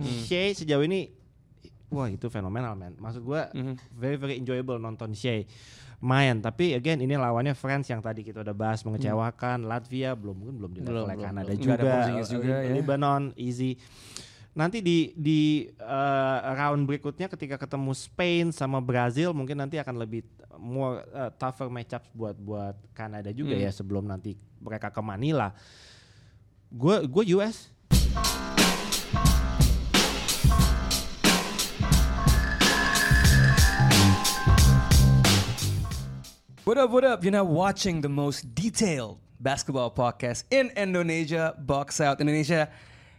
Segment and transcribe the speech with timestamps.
[0.00, 1.12] Shea sejauh ini
[1.88, 2.94] wah itu fenomenal man.
[2.96, 3.74] Maksud gua Mhm.
[3.92, 5.44] very very enjoyable nonton Shea
[5.98, 6.38] main.
[6.38, 9.62] Tapi again ini lawannya France yang tadi kita udah bahas mengecewakan.
[9.62, 11.60] Latvia belum mungkin belum di level Kanada belum.
[11.60, 11.74] juga.
[11.76, 12.72] Ada eh, juga, ya.
[12.72, 13.76] Lebanon easy.
[14.50, 20.26] Nanti di di eh, round berikutnya ketika ketemu Spain sama Brazil mungkin nanti akan lebih
[20.56, 23.62] more eh, tougher matchup buat buat Kanada juga Hmm.
[23.62, 25.54] ya sebelum nanti mereka ke Manila.
[26.68, 27.70] Gue gue US.
[36.70, 37.24] What up, what up?
[37.26, 42.70] You're now watching the most detailed basketball podcast in Indonesia, Box Out Indonesia.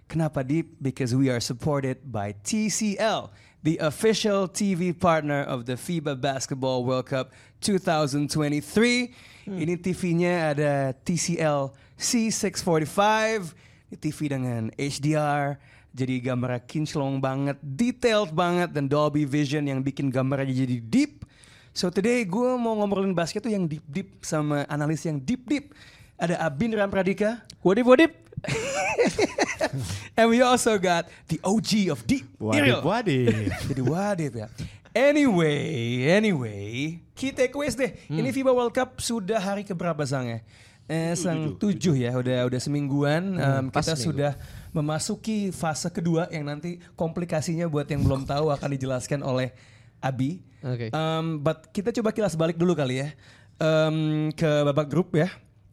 [0.08, 0.80] Kenapa deep?
[0.80, 3.28] Because we are supported by TCL,
[3.60, 9.12] the official TV partner of the FIBA Basketball World Cup 2023.
[9.44, 13.52] Ini TV-nya ada TCL C645,
[13.92, 15.60] Ini TV dengan HDR,
[15.92, 21.21] jadi gambarnya kinclong banget, detailed banget, dan Dolby Vision yang bikin gambarnya jadi deep.
[21.72, 25.72] So today gue mau ngomongin basket tuh yang deep deep sama analis yang deep deep.
[26.20, 27.48] Ada Abin Rampradika.
[27.64, 28.12] Wadip wadip.
[30.20, 32.28] And we also got the OG of deep.
[32.38, 32.84] Iriel.
[32.84, 33.48] wadih.
[33.72, 34.48] Jadi wadip ya.
[34.92, 37.96] Anyway, anyway, kita quiz deh.
[38.12, 40.44] Ini FIBA World Cup sudah hari keberapa sangnya?
[40.92, 43.40] Eh, sang tujuh ya, udah udah semingguan.
[43.40, 44.36] Em, kita sudah
[44.76, 49.56] memasuki fase kedua yang nanti komplikasinya buat yang belum tahu akan dijelaskan oleh
[50.02, 50.42] Abi.
[50.66, 50.90] Oke.
[50.92, 53.10] Um, but kita coba kilas balik dulu kali ya
[53.62, 55.30] um, ke babak grup ya.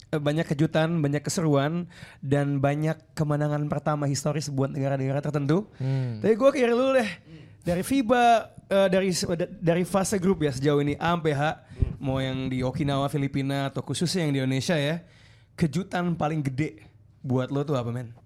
[0.08, 1.84] Eh, Banyak kejutan, banyak keseruan,
[2.24, 5.68] dan banyak kemenangan pertama historis buat negara-negara tertentu.
[6.24, 7.10] Tapi gue kira dulu deh
[7.60, 8.24] dari FIBA
[8.72, 9.12] eh, dari
[9.60, 11.42] dari fase grup ya sejauh ini A sampai H,
[12.00, 15.04] mau yang di Okinawa Filipina atau khususnya yang di Indonesia ya,
[15.60, 16.80] kejutan paling gede
[17.20, 18.16] buat lo tuh apa men?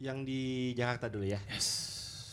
[0.00, 0.40] Yang di
[0.72, 1.40] Jakarta dulu ya.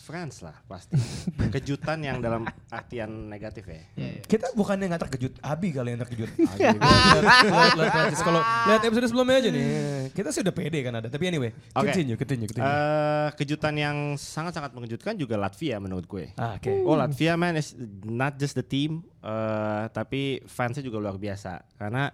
[0.04, 1.00] France lah pasti.
[1.48, 3.80] Kejutan yang dalam artian negatif ya.
[4.28, 6.28] Kita bukannya nggak terkejut, Abi kali yang terkejut.
[8.28, 9.66] Kalau lihat episode sebelumnya aja nih,
[10.12, 11.08] kita sih udah pede kan ada.
[11.08, 12.68] Tapi anyway, continue, continue, continue.
[12.68, 16.36] Eh, kejutan yang sangat-sangat mengejutkan juga Latvia menurut gue.
[16.36, 16.84] ah, Oke.
[16.84, 17.72] Oh Latvia man is
[18.04, 21.64] not just the team, eh, tapi fansnya juga luar biasa.
[21.80, 22.12] Karena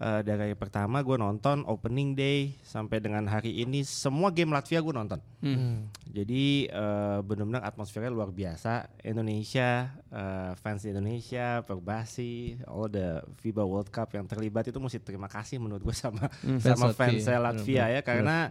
[0.00, 4.94] eh, dari pertama gue nonton opening day sampai dengan hari ini semua game Latvia gue
[4.94, 5.20] nonton.
[5.42, 5.90] Hmm.
[6.10, 8.90] Jadi eh, benar-benar atmosfernya luar biasa.
[9.06, 14.98] Indonesia, eh, fans di Indonesia, Perbasi, all the FIBA World Cup yang terlibat itu mesti
[14.98, 16.26] terima kasih menurut gue sama
[16.58, 17.38] sama Fans fans Latvia.
[17.38, 18.50] Latvia ya karena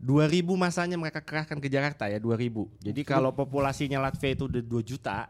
[0.00, 2.48] 2000 masanya mereka kerahkan ke Jakarta ya 2000.
[2.80, 5.28] Jadi kalau populasinya Latvia itu udah 2 juta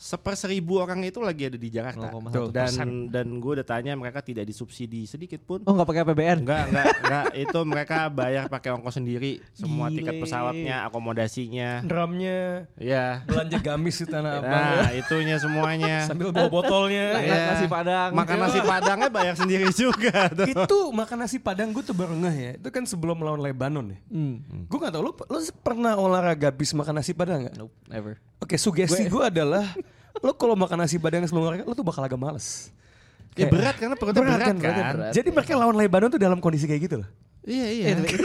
[0.00, 2.48] seper seribu orang itu lagi ada di Jakarta 0,1%.
[2.48, 2.72] dan
[3.12, 6.38] dan gue udah tanya mereka tidak disubsidi sedikit pun Oh nggak pakai PBN?
[6.40, 7.24] Enggak, enggak, enggak.
[7.44, 9.44] Itu mereka bayar pakai ongkos sendiri.
[9.52, 10.22] Semua tiket Gile.
[10.24, 11.84] pesawatnya, akomodasinya.
[11.84, 13.20] Drumnya, Ya.
[13.24, 14.64] belanja gamis di tanah abang.
[14.80, 15.96] Nah, itunya semuanya.
[16.08, 17.20] Sambil bawa botolnya.
[17.20, 17.52] Ya.
[17.52, 18.16] nasi padang.
[18.16, 20.48] Makan nasi padangnya bayar sendiri juga tuh.
[20.48, 22.52] itu makan nasi padang gue tuh baru ngeh ya.
[22.56, 23.98] Itu kan sebelum melawan Lebanon ya.
[24.08, 24.40] Hmm.
[24.64, 27.54] Gue gak tau, lo, lo pernah olahraga habis makan nasi padang gak?
[27.54, 28.16] Nope, never.
[28.40, 29.68] Oke, sugesti gue adalah
[30.18, 32.72] lo kalau makan nasi padang sebelum olahraga, lo tuh bakal agak males.
[33.32, 34.56] Ya berat karena perutnya berat, kan.
[34.58, 35.12] berat.
[35.12, 37.08] Jadi mereka lawan Lebanon tuh dalam kondisi kayak gitu loh.
[37.40, 37.86] Iya, iya.
[37.86, 38.24] Eh, tapi itu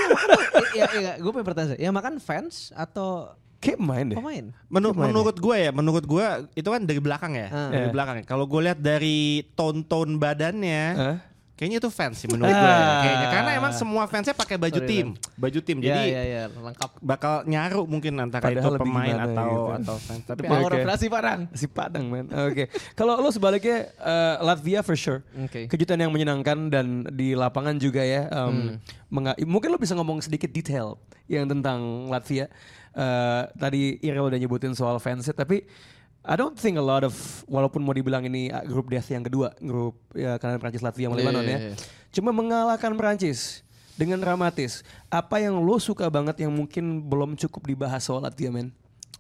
[0.74, 4.18] ya, ya, gue pengen bertanya, yang makan fans atau Kayak main deh.
[4.18, 4.46] pemain?
[4.68, 7.70] Menu- Gimana menurut gue ya, menurut gue itu kan dari belakang ya, Ah.
[7.72, 7.94] dari Iya.
[7.94, 8.16] belakang.
[8.24, 9.18] Kalau gue lihat dari
[9.52, 11.16] tone-tone badannya, Hah?
[11.56, 12.60] Kayaknya itu fans sih menurut gue.
[12.60, 13.00] ya, Ah.
[13.02, 15.78] Kayaknya karena emang semua fansnya pakai baju Sorry, tim, baju tim.
[15.78, 16.90] Jadi Jadi ya, ya, lengkap.
[17.00, 19.64] bakal nyaru mungkin antara Padahal itu lebih pemain atau gitu.
[19.74, 20.22] atau fans.
[20.26, 20.76] Tapi Oke.
[20.76, 21.40] of nasi padang.
[21.52, 22.26] Si Padang man.
[22.28, 22.68] Oke.
[23.00, 25.24] Kalau lo sebaliknya eh, Latvia for sure.
[25.38, 25.66] Oke.
[25.66, 28.28] Kejutan yang menyenangkan dan di lapangan juga ya.
[28.28, 28.76] em,
[29.08, 32.52] menga- mungkin lo bisa ngomong sedikit detail yang tentang Latvia.
[32.92, 35.64] Eh, tadi Irel udah nyebutin soal fansnya tapi
[36.26, 37.14] I don't think a lot of
[37.46, 41.16] walaupun mau dibilang ini uh, grup death yang kedua, grup ya karena Prancis Latvia sama
[41.16, 41.60] Iya, Lebanon iya, ya.
[41.62, 41.76] iya.
[42.10, 43.62] Cuma mengalahkan Prancis
[43.94, 44.82] dengan dramatis.
[45.08, 48.74] Apa yang lo suka banget yang mungkin belum cukup dibahas soal Latvia men?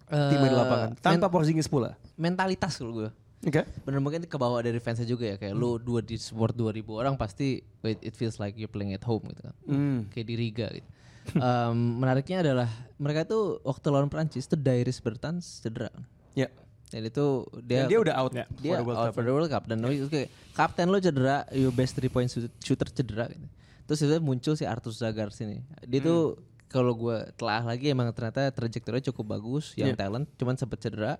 [0.05, 1.97] Di Eh, lapangan tanpa Porzingis pula.
[2.13, 3.09] mentalitas kalau gue.
[3.41, 3.61] Oke.
[3.85, 7.13] Bener mungkin ke bawah dari fansnya juga ya kayak lu dua di support 2000 orang
[7.13, 9.55] pasti it, it feels like you're playing at home gitu kan.
[9.65, 9.97] Hmm.
[10.09, 10.89] Kayak di Riga gitu.
[11.37, 15.89] Em, menariknya adalah mereka tuh waktu lawan Prancis tuh Dairis Bertans cedera.
[16.33, 16.49] Ya.
[16.87, 17.25] Dan itu
[17.59, 19.13] dia Dan dia udah out Ya, dia for the World out Cup.
[19.13, 22.53] for the World Cup dan itu kayak kapten lo cedera, your best three point shoot-
[22.59, 23.47] shooter cedera gitu.
[23.85, 25.61] Terus itu muncul si Arthur Zagar sini.
[25.81, 26.37] Dia tuh
[26.67, 29.97] kalau gue telah lagi emang ternyata trajektorinya cukup bagus, yang Iya.
[29.99, 31.17] talent, cuman sempet cedera.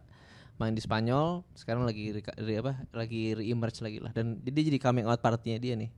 [0.55, 2.87] Main di Spanyol, sekarang lagi re- re- apa?
[2.89, 5.91] Lagi re-emerge lagi lah dan dia jadi coming out partinya dia nih.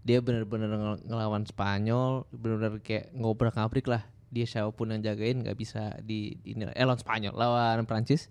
[0.00, 5.38] Dia bener-bener ngel- ngelawan Spanyol, bener-bener kayak ngobrak ngabrik lah dia siapa pun yang jagain
[5.38, 8.26] nggak bisa di ini eh lawan Spanyol lawan Prancis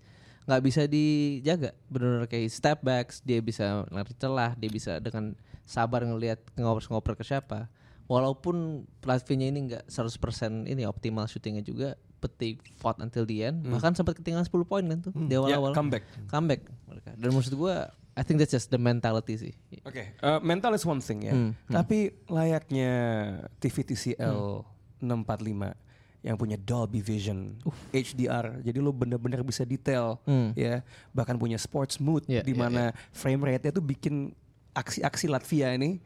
[0.46, 1.74] nggak bisa dijaga.
[1.86, 5.34] Benar-benar kayak step backs dia bisa lari celah dia bisa dengan
[5.66, 7.66] sabar ngelihat ngoper-ngoper ke siapa.
[8.06, 11.98] Walaupun Latvianya ini nggak 100% ini optimal syutingnya juga
[12.38, 13.62] they fought until the end.
[13.62, 15.70] Bahkan sempat ketinggalan 10 poin kan tuh di Ya, awal-awal.
[15.78, 16.02] comebak.
[16.26, 17.14] comeback mereka.
[17.14, 19.54] Dan maksud gua I think that's just the mentality sih.
[19.86, 21.30] Oke, eh, mental is one thing ya.
[21.30, 22.90] Hmm, Tapi layaknya
[23.62, 24.66] TV TCL
[24.98, 25.85] 645
[26.26, 27.54] yang punya Dolby Vision,
[27.88, 30.50] HDR, jadi lo bener-bener bisa detail Hmm.
[30.52, 30.82] ya,
[31.14, 32.82] bahkan punya sports mood Iya, di iya, mana
[33.14, 34.34] frame rate-nya tuh bikin
[34.74, 36.02] aksi-aksi Latvia ini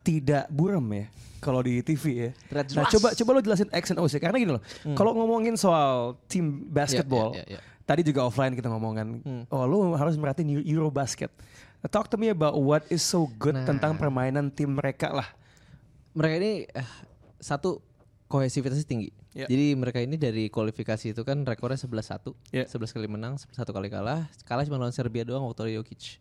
[0.00, 1.04] tidak buram ya
[1.38, 2.30] kalau di TV ya.
[2.48, 4.62] Terlihat Nah, coba coba lo jelasin X and O sih karena gini loh.
[4.96, 7.60] Kalau ngomongin soal tim basketball, iya, iya.
[7.84, 9.44] tadi juga offline kita ngomongin, Hmm.
[9.46, 11.28] oh lu harus merhatiin Eu- Eurobasket.
[11.86, 13.62] Talk to me about what is so good Nah.
[13.64, 15.28] tentang permainan tim mereka lah.
[16.10, 16.88] mereka ini eh,
[17.38, 17.78] satu
[18.28, 19.10] kohesivitasnya tinggi.
[19.32, 19.48] Ya.
[19.48, 22.36] Jadi mereka ini dari kualifikasi itu kan rekornya 11-1.
[22.52, 22.68] Ya.
[22.68, 24.28] 11 kali menang, satu kali kalah.
[24.44, 26.20] Kalah cuma lawan Serbia doang waktu Jokic.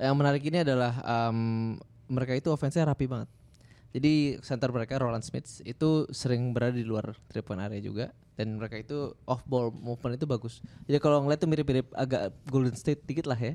[0.00, 1.76] Yang menarik ini adalah em,
[2.08, 3.28] mereka itu offense-nya rapi banget.
[3.92, 8.08] Jadi center mereka Roland Smith itu sering berada di luar three point area juga
[8.40, 10.64] dan mereka itu off ball movement itu bagus.
[10.88, 13.52] Jadi kalau ngeliat tuh mirip-mirip agak Golden State dikit lah ya.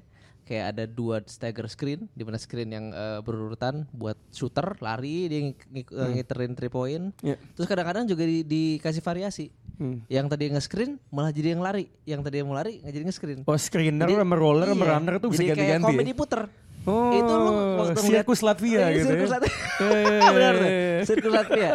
[0.47, 5.39] Kayak ada dua stagger screen di mana screen yang eh, berurutan buat shooter lari dia
[5.43, 7.11] ngik- eh, ngiterin three point.
[7.19, 7.35] Ya.
[7.51, 9.51] Terus kadang-kadang juga di- dikasih variasi.
[9.75, 10.01] Hmm.
[10.07, 13.39] Yang tadi nge-screen malah jadi yang lari, yang tadi yang mau lari nggak jadi nge-screen.
[13.43, 14.91] Oh screener Jadi- sama roller sama iya.
[14.95, 15.87] runner tuh bisa Jadi kayak ganti-ganti.
[15.91, 16.17] komedi ya?
[16.17, 16.41] puter.
[16.87, 19.35] Oh, itu lu waktu sirkus Latvia Iya, gitu Sirkus ya.
[19.35, 19.51] Latvia.
[19.77, 20.23] Eh.
[20.33, 20.69] Benar tuh.
[21.03, 21.69] Sirkus Latvia.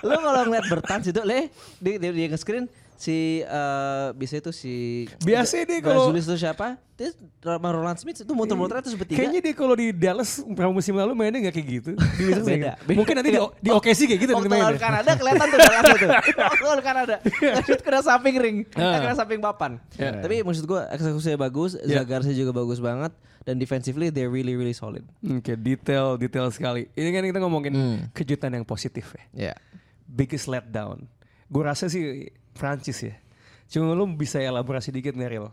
[0.00, 2.64] lu kalau ngeliat bertans itu, le, di dia, dia nge-screen
[2.96, 6.78] si eh bisa itu si Biasa deh kalau- Gazulis itu siapa?
[6.94, 9.18] Terus sama Roland Smith itu muter-muter terus bertiga.
[9.18, 11.90] Kayaknya dia kalau di Dallas beberapa musim lalu mainnya nggak kayak gitu.
[12.18, 12.78] Di Wizards Beda.
[12.78, 12.94] gitu.
[12.94, 14.78] Mungkin nanti di, di OKC kayak gitu nanti Waktu mainnya.
[14.78, 16.06] Kanada kelihatan tuh dalam itu.
[16.38, 17.16] Waktu lawan Kanada.
[17.66, 19.02] Shoot kena samping ring, Ah.
[19.02, 19.82] kena samping papan.
[19.94, 20.14] Ya.
[20.14, 21.98] Tapi maksud gua eksekusinya bagus, Ya.
[22.00, 23.10] Zagarsnya juga bagus banget
[23.42, 25.02] dan defensively they're really really solid.
[25.20, 26.86] Oke, detail, detail sekali.
[26.92, 27.98] Ini kan kita ngomongin Hmm.
[28.12, 29.50] kejutan yang positif ya.
[29.50, 29.54] Ya.
[30.06, 31.10] Biggest letdown.
[31.44, 33.14] Gue rasa sih Prancis ya.
[33.68, 35.46] Cuma lu bisa elaborasi dikit nih Ril.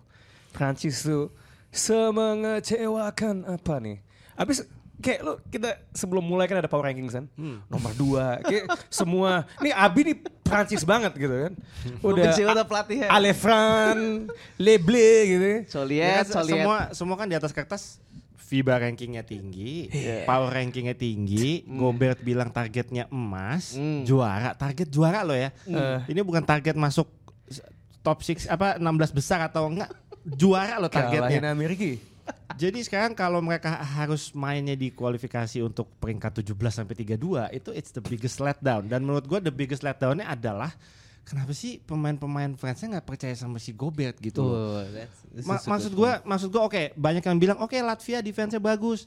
[0.53, 1.33] Prancis tuh
[1.74, 3.98] semengecewakan apa nih?
[4.38, 4.63] Abis
[5.01, 7.25] kayak lu kita sebelum mulai kan ada power ranking kan.
[7.68, 8.38] Nomor dua.
[8.45, 9.50] Kayak semua.
[9.59, 11.53] Nih Abi nih Prancis banget gitu kan.
[12.07, 13.07] Udah banget pelatihnya.
[13.09, 14.30] Alefran,
[14.62, 15.45] Leble gitu.
[15.47, 16.54] Ya Soliet, kan, Soliet.
[16.54, 17.97] semua semua kan di atas kertas
[18.51, 20.27] FIBA rankingnya tinggi, Iya.
[20.27, 21.80] power rankingnya tinggi, Hmm.
[21.80, 25.56] Gobert bilang targetnya emas, juara, target juara loh ya.
[25.63, 26.03] Hmm.
[26.03, 27.07] Ini bukan target masuk
[28.03, 29.88] top 6 apa 16 besar atau enggak,
[30.27, 31.56] juara loh Kalahin targetnya.
[31.56, 31.95] Amerika.
[32.59, 37.89] Jadi sekarang kalau mereka harus mainnya di kualifikasi untuk peringkat 17 sampai 32 itu it's
[37.89, 40.69] the biggest letdown dan menurut gua the biggest letdownnya adalah
[41.21, 44.41] kenapa sih pemain-pemain France-nya nggak percaya sama si Gobert gitu.
[44.89, 49.06] that's- this Ma- maksud gua, maksud gua oke, banyak yang bilang oke Latvia defense-nya bagus.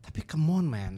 [0.00, 0.94] Tapi come on man.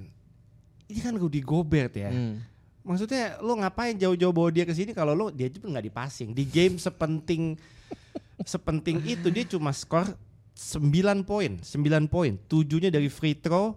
[0.84, 2.12] Ini kan Rudy Gobert ya.
[2.12, 2.40] Hmm.
[2.84, 6.30] Maksudnya lo ngapain jauh-jauh bawa dia ke sini kalau lo dia juga nggak dipassing.
[6.32, 7.56] Di game sepenting
[8.44, 10.12] sepenting itu dia cuma skor
[10.54, 10.84] 9
[11.24, 11.64] poin, 9
[12.06, 12.36] poin.
[12.46, 13.74] Tujuhnya dari free throw,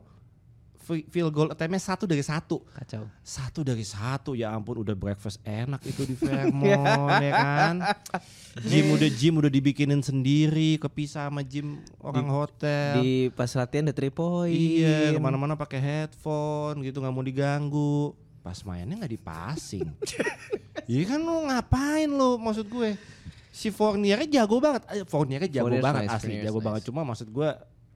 [0.87, 2.63] field goal attempt-nya satu dari satu.
[2.71, 3.03] Kacau.
[3.19, 7.75] Satu dari satu ya ampun udah breakfast enak itu di Fairmont ya kan.
[8.63, 13.03] Gym udah gym udah dibikinin sendiri kepisah sama gym orang hotel.
[13.03, 14.55] Di pas latihan ada three point.
[14.55, 18.15] Iya ke mana-mana pakai headphone gitu nggak mau diganggu.
[18.39, 19.91] Pas mainnya nggak dipasing.
[20.87, 22.95] Iya kan lu ngapain lu maksud gue?
[23.51, 24.87] Si Fourniernya jago banget.
[24.87, 26.67] Eh, Fourniernya jago Fournier's banget nice, asli jago nice.
[26.71, 26.81] banget.
[26.87, 27.49] Cuma maksud gue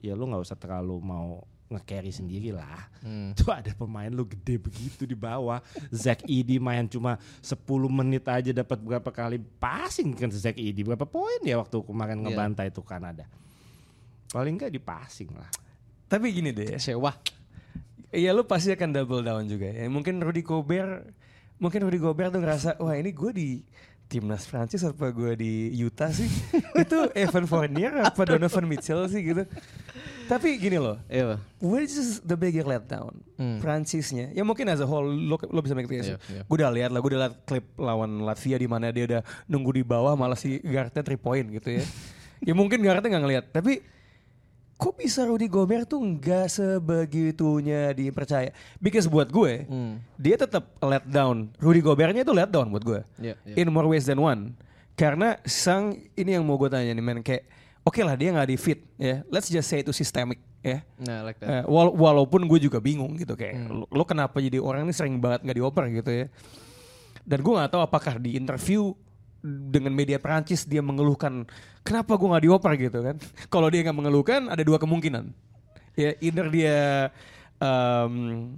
[0.04, 2.92] ya lu nggak usah terlalu mau nge-carry sendiri lah.
[3.00, 3.32] Hmm.
[3.40, 5.64] Tuh ada pemain lu gede begitu di bawah.
[5.90, 7.56] Zack Edey main cuma 10
[7.88, 10.84] menit aja dapat berapa kali passing kan Zack Edey.
[10.84, 12.24] Berapa poin ya waktu kemarin Iya.
[12.28, 13.24] ngebantai tuh Kanada.
[14.30, 15.48] Paling enggak di passing lah.
[16.06, 16.80] Tapi gini deh ya.
[16.80, 17.16] Sewa.
[18.12, 19.88] Iya lu pasti akan double down juga ya.
[19.88, 21.08] Mungkin Rudy Gobert,
[21.58, 23.50] mungkin Rudy Gobert tuh ngerasa, wah ini gue di
[24.12, 26.28] timnas Prancis apa gue di Utah sih?
[26.84, 29.48] Itu Evan Fournier apa Donovan Mitchell sih gitu.
[30.28, 31.40] Tapi gini loh, Iya.
[31.60, 33.12] which is the bigger letdown?
[33.36, 33.60] Hmm.
[33.60, 36.16] Prancisnya, ya mungkin as a whole lo, lo bisa make sih.
[36.16, 36.44] iya.
[36.48, 39.80] Gue udah lihat lah, gue udah lihat klip lawan Latvia di mana dia udah nunggu
[39.80, 41.84] di bawah malah si guardnya three point gitu ya.
[42.48, 43.84] ya mungkin guardnya nggak ngelihat, tapi
[44.82, 48.50] kok bisa Rudy Gobert tuh nggak sebegitunya dipercaya?
[48.78, 50.02] Because buat gue, Hmm.
[50.16, 51.54] dia tetap let down.
[51.56, 53.00] Rudy Gobertnya itu let down buat gue.
[53.18, 53.56] Iya, iya.
[53.56, 54.58] In more ways than one.
[54.94, 57.46] Karena sang ini yang mau gue tanya nih men kayak
[57.82, 59.22] oke lah dia nggak di fit ya.
[59.30, 60.82] Let's just say itu systemic ya.
[60.98, 61.48] Nah, like that.
[61.48, 65.18] Eh, wala- walaupun gue juga bingung gitu kayak lo, lo kenapa jadi orang ini sering
[65.18, 66.26] banget nggak dioper gitu ya.
[67.22, 68.98] Dan gue nggak tahu apakah di interview
[69.42, 71.50] dengan media Perancis dia mengeluhkan
[71.82, 73.16] kenapa gue nggak dioper gitu kan.
[73.54, 75.30] Kalau dia nggak mengeluhkan ada dua kemungkinan.
[75.94, 77.12] Ya either dia
[77.60, 78.56] um,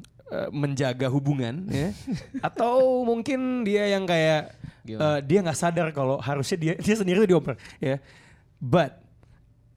[0.49, 1.93] menjaga hubungan ya
[2.47, 4.49] atau mungkin dia yang kayak
[4.97, 8.01] uh, dia nggak sadar kalau harusnya dia dia sendiri tuh dioper ya.
[8.57, 8.97] But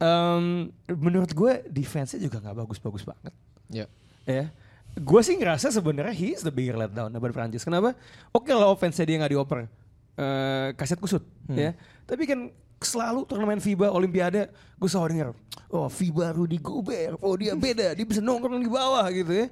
[0.01, 3.33] um, menurut gue defense-nya juga nggak bagus-bagus banget
[3.67, 3.87] Ya.
[4.25, 4.49] ya.
[4.97, 7.67] Gue sih ngerasa sebenarnya he is the bigger letdown daripada Prancis.
[7.67, 7.93] Kenapa?
[8.33, 9.69] Oke lah offense dia nggak dioper,
[10.17, 11.21] uh, kaset kusut,
[11.53, 11.77] ya.
[12.09, 15.29] Tapi kan selalu turnamen FIBA Olimpiade gue selalu denger,
[15.71, 19.47] oh FIBA Rudy Gobert, oh dia beda, dia bisa nongkrong di bawah gitu ya.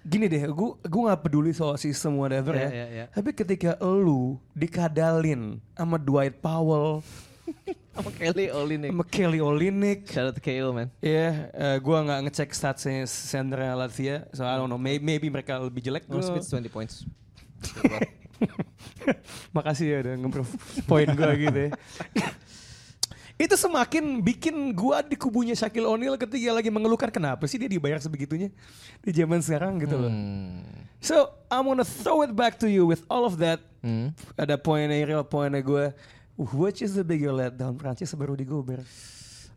[0.00, 2.70] Gini deh, gue gue nggak peduli soal sistem whatever Iya, ya.
[2.72, 3.04] iya, iya.
[3.12, 7.04] Tapi ketika lu dikadalin sama Dwight Powell,
[7.98, 8.92] Sama Kelly Olynyk.
[8.94, 10.88] sama Kelly Olynyk, Shout out to KO man.
[11.02, 15.58] Iya, eh, gua nggak ngecek statsnya sendernya Latvia, so I don't know, maybe, maybe mereka
[15.58, 16.06] lebih jelek.
[16.06, 17.02] No Gua- speeds 20 points.
[19.56, 20.52] Makasih ya udah nge-improve
[20.84, 21.70] poin gua gitu ya.
[23.44, 28.02] Itu semakin bikin gua di kubunya Shaquille O'Neal ketika lagi mengeluhkan kenapa sih dia dibayar
[28.02, 28.50] sebegitunya
[28.98, 30.10] di zaman sekarang gitu loh.
[30.10, 30.66] Hmm.
[30.98, 33.62] So I'm gonna throw it back to you with all of that.
[33.78, 34.10] Hmm.
[34.34, 35.94] Ada poinnya real poinnya gue.
[36.38, 38.86] Which is the bigger letdown Prancis baru di Gobert?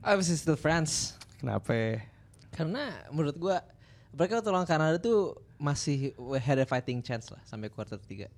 [0.02, 1.14] Obviously still France.
[1.38, 1.74] Kenapa?
[1.74, 2.06] ya?
[2.54, 3.66] Karena menurut gua
[4.14, 8.30] mereka waktu lawan Kanada tuh masih had a fighting chance lah sampai kuarter 3.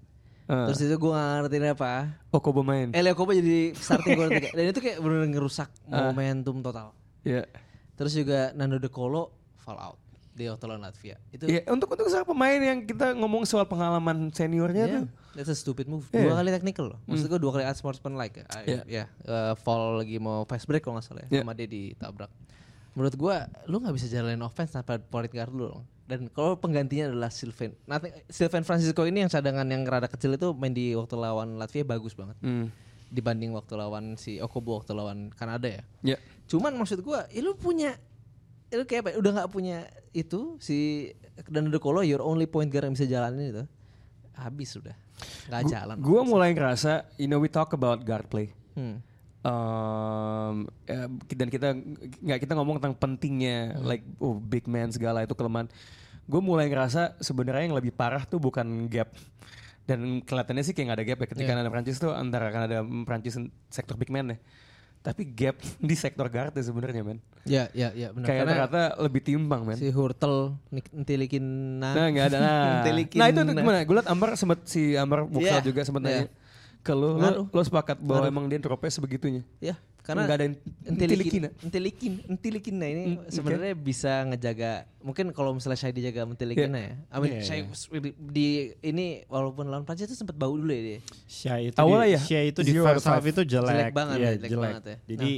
[0.43, 1.91] Eh, Terus itu gua gak ngertiin apa.
[2.29, 2.91] Oko bermain.
[2.91, 4.51] Elio Koba jadi starting kuarter 3.
[4.51, 6.11] Dan itu kayak bener-bener ngerusak Ah.
[6.11, 6.91] momentum total.
[7.23, 7.47] Ya.
[7.93, 9.95] Terus juga Nando De Colo fall out
[10.31, 11.15] di lawan Latvia.
[11.29, 15.05] Itu Iya, untuk untuk seorang pemain yang kita ngomong soal pengalaman seniornya Yeah, tuh.
[15.33, 16.09] that's a stupid move.
[16.09, 16.25] Yeah.
[16.25, 16.99] Dua kali technical loh.
[17.05, 18.35] Maksud gue dua kali unsportsman like.
[18.35, 18.83] Ya, Yeah.
[18.83, 21.39] ya eh, fall lagi mau fast break kalau nggak salah ya.
[21.39, 21.43] Yeah.
[21.45, 22.33] Sama dia ditabrak.
[22.93, 25.85] Menurut gua lu nggak bisa jalanin offense tanpa point guard dulu dong.
[26.03, 27.71] Dan kalau penggantinya adalah Sylvain.
[27.87, 31.87] Nanti Sylvain Francisco ini yang cadangan yang rada kecil itu main di waktu lawan Latvia
[31.87, 32.35] bagus banget.
[32.43, 32.67] Hmm.
[33.07, 35.83] Dibanding waktu lawan si Okobo waktu lawan Kanada ya.
[36.03, 36.17] Ya.
[36.51, 37.95] Cuman maksud gua, ya lu punya
[38.67, 39.09] ya lu kayak apa?
[39.13, 41.09] ya, Udah nggak punya itu si
[41.47, 43.63] dan De Colo your only point guard yang bisa jalanin itu.
[44.33, 44.97] Habis sudah.
[45.47, 45.95] nggak jalan.
[46.01, 48.51] Gue mulai ngerasa, you know we talk about guard play.
[48.73, 48.99] Hmm.
[49.43, 51.75] Um, eh, dan kita
[52.23, 53.83] nggak kita ngomong tentang pentingnya Hmm.
[53.83, 55.67] like oh big man segala itu kelemahan.
[56.23, 59.11] Gue mulai ngerasa sebenarnya yang lebih parah tuh bukan gap
[59.83, 61.59] dan kelihatannya sih kayak nggak ada gap ya ketika Iya.
[61.59, 63.35] ada Prancis tuh antara kan ada Prancis
[63.67, 64.37] sektor big man ya.
[65.03, 65.59] Tapi gap
[65.91, 67.19] di sektor guard ya sebenarnya men.
[67.43, 68.23] Ya, ya, ya benar.
[68.23, 69.75] Kayak ternyata lebih timbang men.
[69.75, 70.55] si Hurtel
[70.95, 71.43] ntilikin
[71.83, 72.37] Nah nggak ada.
[72.39, 72.87] Nah,
[73.19, 73.59] nah itu, itu nah.
[73.59, 73.83] gimana?
[73.83, 76.31] Gue liat Ambar sempat si Ambar Buksal Iya, juga sempat nanya
[76.85, 77.47] Ngaruh.
[77.47, 78.29] lo, lo sepakat bahwa Ngaruh.
[78.29, 79.41] emang dia dropnya sebegitunya?
[79.57, 81.51] Ya, karena Nggak ada yang entilikin, ntilikin ya?
[81.61, 84.73] entilikin, entilikin nah ini Hmm, sebenarnya bisa ngejaga.
[84.99, 86.99] Mungkin kalau misalnya Shai dijaga mentilikin ya.
[87.05, 87.63] I mean, iya.
[87.63, 88.47] was really- di
[88.81, 90.99] ini walaupun lawan Prancis itu sempat bau dulu ya dia.
[91.25, 94.29] Shai itu Awalnya di, ya, Shai itu di first half itu jelek, Jelek banget, Iya,
[94.35, 94.63] jelek jelek.
[94.65, 94.97] banget ya.
[95.07, 95.31] Jadi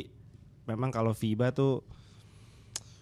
[0.65, 1.85] memang kalau FIBA tuh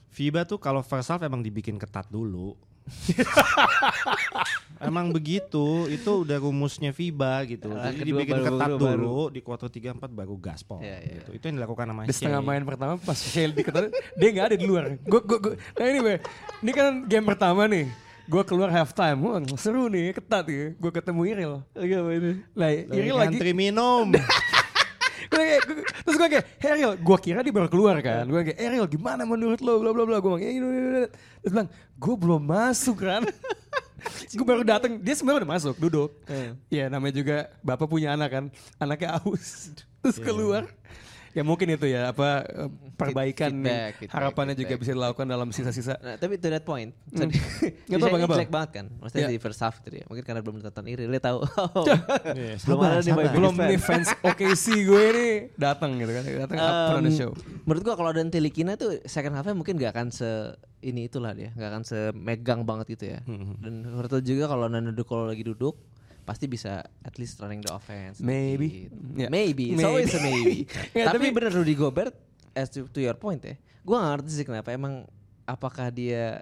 [0.09, 2.59] FIBA tuh kalau first half emang dibikin ketat dulu.
[4.79, 7.69] emang begitu, itu udah rumusnya FIBA gitu.
[7.71, 10.97] Ah, Jadi kedua dibikin baru- ketat baru- dulu, di kuarter 3 4 baru gaspol Iya,
[10.97, 11.13] iya.
[11.19, 11.29] gitu.
[11.33, 14.65] Itu yang dilakukan sama Di setengah main pertama pas Shell diketahui dia nggak ada di
[14.65, 14.83] luar.
[14.97, 15.53] Gue gue gue.
[15.55, 16.15] Nah ini gue,
[16.59, 17.85] ini kan game pertama nih.
[18.23, 20.71] Gue keluar halftime, wah seru nih, ketat ya.
[20.73, 21.53] Gue ketemu Iril.
[22.55, 24.07] Lah Iril lagi, Ngantri minum.
[25.23, 28.21] Gua kayak, gua- terus gue kayak, hey Ariel, gue kira dia baru keluar kan.
[28.23, 30.17] Gue kayak, Ariel gimana menurut lo, bla bla bla.
[30.19, 31.03] Gue bilang, "Ya, ini, ini, ini."
[31.39, 33.23] terus bilang, gue belum masuk kan.
[34.37, 36.11] gue baru datang, dia sebenarnya udah masuk, duduk.
[36.67, 38.45] Ya namanya juga bapak punya anak kan,
[38.79, 39.71] anaknya aus.
[40.03, 40.67] Terus keluar.
[41.33, 44.81] Ya mungkin itu ya apa eh, perbaikan feedback, feedback, harapannya juga feedback.
[44.83, 45.97] bisa dilakukan dalam sisa-sisa.
[45.97, 46.93] Nah, tapi to that point.
[47.09, 47.25] Hmm.
[47.25, 47.33] Tadi
[47.89, 48.35] Shai nggak apa-apa.
[48.35, 48.85] jelek banget kan.
[48.95, 49.29] Maksudnya Iya.
[49.29, 50.05] di first half itu ya.
[50.05, 51.39] Mungkin karena belum nonton Iri, dia tahu.
[51.41, 51.85] Oh,
[52.37, 54.01] Iya, belum sabar, ada nih Belum nih fan.
[54.01, 57.31] fans OKC gue nih datang gitu kan, datang up on the Um, show.
[57.63, 60.29] Menurut gua kalau ada Telikina tuh second half-nya mungkin gak akan se
[60.81, 63.19] ini itulah dia, gak akan semegang banget gitu ya.
[63.23, 65.79] Hmm, Dan Hurtel juga kalau Nando kalau lagi duduk
[66.23, 68.17] pasti bisa at least running the offense.
[68.17, 68.87] Maybe.
[68.87, 68.91] dikit.
[69.15, 69.27] Ya.
[69.27, 69.71] Maybe.
[69.71, 69.87] It's Maybe.
[69.87, 70.57] always a maybe.
[70.91, 72.15] Ya, tapi, tapi- bener Rudy Gobert
[72.51, 73.55] as to, to your point ya.
[73.83, 75.03] Gua gak ngerti sih kenapa emang
[75.43, 76.39] apakah dia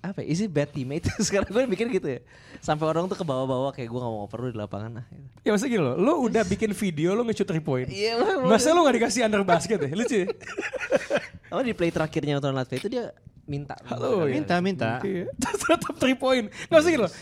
[0.00, 2.20] apa ya, is he bad teammate sekarang gue mikir gitu ya
[2.64, 5.28] sampai orang tuh ke bawah-bawah kayak gue gak mau perlu di lapangan lah gitu.
[5.44, 7.84] Ya maksudnya gini loh, lo udah bikin video lo nge-shoot 3 point.
[7.84, 9.92] Iya, Masa lo gak dikasih under basket ya?
[9.92, 10.28] Lucu ya?
[11.50, 13.04] Oh di play terakhirnya nonton Latvia itu dia
[13.44, 13.74] minta.
[13.90, 14.38] Halo, ya.
[14.38, 15.02] Minta minta.
[15.02, 15.26] Iya.
[15.34, 16.46] Tetap 3 point.
[16.48, 17.12] Gak usah gini loh.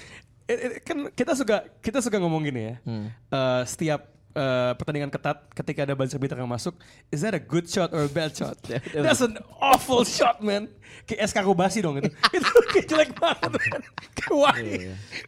[0.48, 2.74] Eh, eh, Kan kita suka kita suka ngomong gini ya.
[2.88, 3.06] Hmm.
[3.12, 6.72] Eh, setiap eh, pertandingan ketat ketika ada buzzer beater yang masuk,
[7.12, 8.56] is that a good shot or a bad shot?
[8.96, 10.72] That's an awful shot, man.
[11.04, 12.08] Kayak SK Kobasi dong itu.
[12.36, 13.80] itu kayak jelek banget, man.
[14.40, 14.62] Why?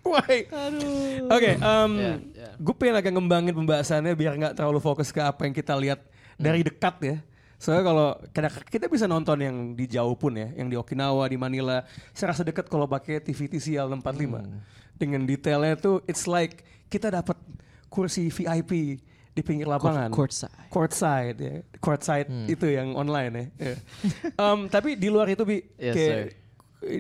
[0.04, 0.34] Why?
[1.28, 2.52] Oke, um, Yeah, yeah.
[2.56, 6.00] gue pengen agak ngembangin pembahasannya biar nggak terlalu fokus ke apa yang kita lihat
[6.40, 7.16] dari dekat ya.
[7.60, 8.08] Soalnya kalau
[8.72, 11.84] kita bisa nonton yang di jauh pun ya, yang di Okinawa, di Manila,
[12.16, 14.48] serasa dekat kalau pakai TV TCL 645.
[15.00, 16.61] Dengan detailnya tuh it's like
[16.92, 17.40] kita dapat
[17.88, 20.12] kursi VIP di pinggir lapangan.
[20.12, 20.52] courtside.
[20.69, 21.54] Courtside ya.
[21.80, 23.73] Courtside itu yang online ya.
[23.73, 23.76] Ya.
[24.42, 26.21] Um, tapi di luar itu bi Yes, kayak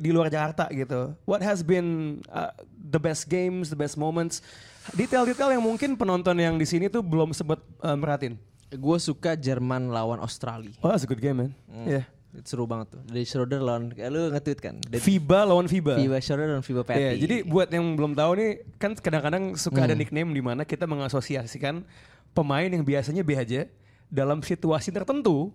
[0.00, 1.12] di luar Jakarta gitu.
[1.24, 4.40] What has been uh, the best games, the best moments?
[4.96, 8.36] Detail-detail yang mungkin penonton yang di sini tuh belum sempat uh, merhatiin.
[8.76, 10.70] Gue suka Jerman lawan Australia.
[10.80, 11.52] Oh, that's a good game, man.
[11.84, 12.04] Yeah.
[12.30, 13.02] Itu seru banget tuh.
[13.10, 14.74] Dari Schroeder lawan, kayak lu nge-tweet kan?
[14.78, 15.98] Dari FIBA lawan FIBA.
[15.98, 17.00] FIBA Schroeder dan FIBA Patty.
[17.02, 20.86] Iya, jadi buat yang belum tahu nih, kan kadang-kadang suka ada nickname di mana kita
[20.86, 21.82] mengasosiasikan
[22.30, 23.66] pemain yang biasanya B aja
[24.06, 25.50] dalam situasi tertentu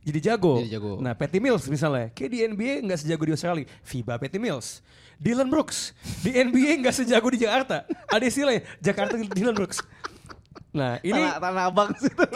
[0.00, 0.64] jadi jago.
[0.64, 0.92] Jadi jago.
[0.96, 4.80] Nah, Patty Mills misalnya, kayak di NBA nggak sejago di Australia, FIBA Patty Mills.
[5.20, 5.92] Dylan Brooks
[6.24, 7.84] di NBA nggak sejago di Jakarta.
[8.08, 9.84] Ada istilah Jakarta Dylan Brooks.
[10.72, 12.24] Nah, ini tanah, tanah abang situ.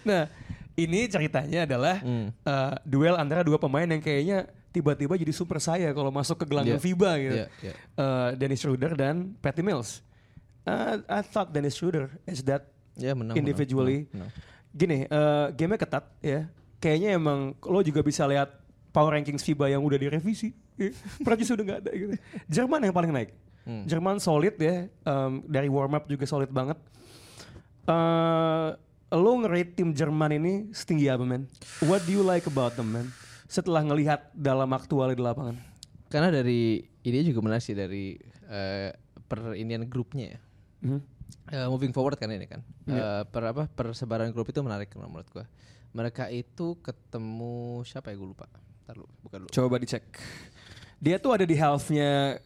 [0.00, 0.32] Nah,
[0.80, 2.32] ini ceritanya adalah Hmm.
[2.42, 6.78] uh, duel antara dua pemain yang kayaknya tiba-tiba jadi super saya kalau masuk ke gelanggang
[6.78, 6.84] Iya.
[6.84, 7.36] FIBA gitu.
[7.36, 7.72] Iya, iya.
[7.94, 10.00] Uh, Dennis Schroeder dan Patty Mills.
[10.62, 13.34] Uh, I thought Dennis Schroeder is that ya menang.
[13.34, 14.06] individually.
[14.08, 14.70] menang, menang.
[14.70, 16.46] Gini, uh, gamenya ketat ya.
[16.78, 18.54] Kayaknya emang lo juga bisa lihat
[18.90, 20.54] power rankings FIBA yang udah direvisi.
[20.78, 20.94] Ya.
[21.20, 22.14] Prancis udah nggak ada gitu.
[22.46, 23.30] Jerman yang paling naik.
[23.60, 23.84] Hmm.
[23.84, 24.86] Jerman solid ya.
[25.02, 26.78] Um, dari warm up juga solid banget.
[27.84, 28.78] Uh,
[29.10, 31.50] lo nge-rate tim Jerman ini setinggi apa men?
[31.82, 33.10] What do you like about them man?
[33.50, 35.58] Setelah ngelihat dalam aktual di lapangan.
[36.06, 38.14] Karena dari ini juga menarik sih dari
[38.46, 38.94] eh,
[39.26, 40.40] per inian grupnya ya.
[40.86, 41.00] Mhm.
[41.50, 42.62] Eh, moving forward kan ini kan.
[42.86, 43.02] Iya.
[43.02, 45.46] Eh, per apa persebaran grup itu menarik menurut gua.
[45.90, 48.46] Mereka itu ketemu siapa ya gue lupa.
[48.86, 49.48] Ntar lu, bukan lu.
[49.50, 50.06] Coba dicek.
[51.02, 52.38] Dia tuh ada di halfnya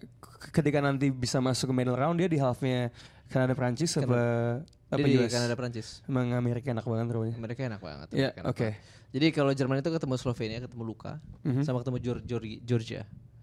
[0.53, 2.89] ketika nanti bisa masuk ke middle round dia di halfnya
[3.29, 4.63] Kanada Prancis apa
[4.95, 5.31] apa Dia di US?
[5.31, 5.89] Kanada Prancis.
[6.05, 7.37] Emang Amerika enak banget rupanya.
[7.37, 8.09] Mereka enak banget.
[8.11, 8.59] Iya, mereka enak oke.
[8.65, 8.77] banget.
[9.11, 11.63] Jadi kalau Jerman itu ketemu Slovenia, ketemu Luka, Mhm.
[11.63, 13.03] sama ketemu Geor- Geor- Georgia.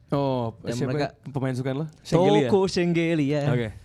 [0.10, 1.86] Oh, Dan siapa mereka- pemain sukaan lo?
[2.02, 2.48] Schengelia?
[2.48, 3.42] Toko Schengelia.
[3.48, 3.70] Oke.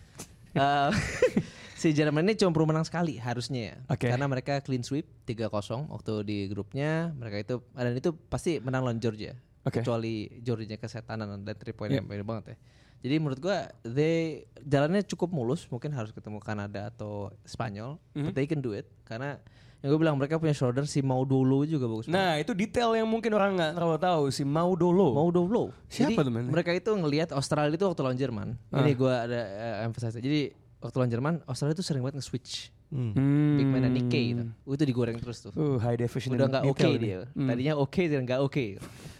[0.57, 0.88] Eh,
[1.77, 3.77] si Jerman ini cuma perlu menang sekali harusnya ya.
[3.87, 4.09] Oke.
[4.09, 5.53] Karena mereka clean sweep 3-0
[5.87, 7.12] waktu di grupnya.
[7.12, 9.37] Mereka itu dan itu pasti menang lawan Georgia.
[9.62, 9.85] Oke.
[9.85, 12.57] Kecuali Georgia kesetanan dan 3 point yang banyak banget ya.
[13.01, 18.25] Jadi menurut gua they jalannya cukup mulus, mungkin harus ketemu Kanada atau Spanyol, Mhm.
[18.25, 19.39] but they can do it karena
[19.85, 22.09] yang gue bilang mereka punya shoulder si Maudolo juga bagus.
[22.09, 22.17] banget.
[22.19, 25.13] Nah, itu detail yang mungkin orang nggak terlalu tahu si Maudolo.
[25.15, 25.71] Maudolo.
[25.87, 26.33] Siapa Jadi, tuh?
[26.33, 28.49] Mereka itu ngelihat Australia itu waktu lawan Jerman.
[28.73, 28.83] Ah.
[28.83, 30.17] Ini gua ada uh, emphasize.
[30.17, 32.73] Jadi waktu lawan Jerman, Australia itu sering banget nge-switch.
[32.87, 33.59] Hmm.
[33.59, 34.44] Big man Nikkei itu.
[34.62, 35.51] Uh, itu digoreng terus tuh.
[35.59, 36.99] Uh, high definition Udah nggak oke nih.
[37.03, 37.20] dia.
[37.35, 37.49] Hmm.
[37.51, 38.66] Tadinya oke dan nggak oke.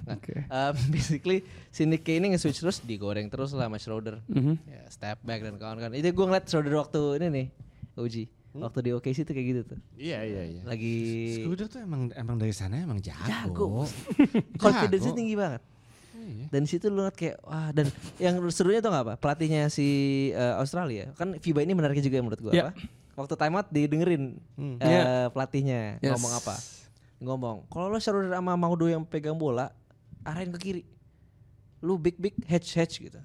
[0.07, 0.35] Nah, Oke.
[0.47, 1.39] um, basically
[1.75, 4.23] si Nikkei ini nge-switch terus digoreng terus lah sama Schroeder.
[4.31, 4.55] Mhm.
[4.63, 5.99] Ya, step back dan kawan-kawan.
[5.99, 7.47] Itu gue ngeliat Schroeder waktu ini nih,
[7.99, 8.25] Uji.
[8.57, 9.79] Waktu di OKC itu kayak gitu tuh.
[10.01, 10.61] Iya iya iya.
[10.65, 10.97] Lagi
[11.45, 13.29] Scooter tuh emang emang dari sana emang jago.
[13.29, 13.69] Jago.
[14.63, 15.61] confidence tinggi banget.
[16.17, 16.47] Iya.
[16.49, 19.15] Dan di situ lu ngeliat kayak wah dan yang serunya tuh nggak apa?
[19.21, 19.87] Pelatihnya si
[20.33, 22.63] uh, Australia kan FIBA ini menarik juga menurut gua Ya.
[22.71, 22.81] apa?
[23.17, 24.77] Waktu timeout didengerin Hmm.
[24.77, 25.03] uh, Ya.
[25.29, 26.13] pelatihnya Yes.
[26.13, 26.55] ngomong apa?
[27.17, 29.73] Ngomong, kalau lo Schroeder sama Maudo yang pegang bola,
[30.21, 30.83] arahin ke kiri.
[31.81, 33.17] Lu big big hedge hedge gitu.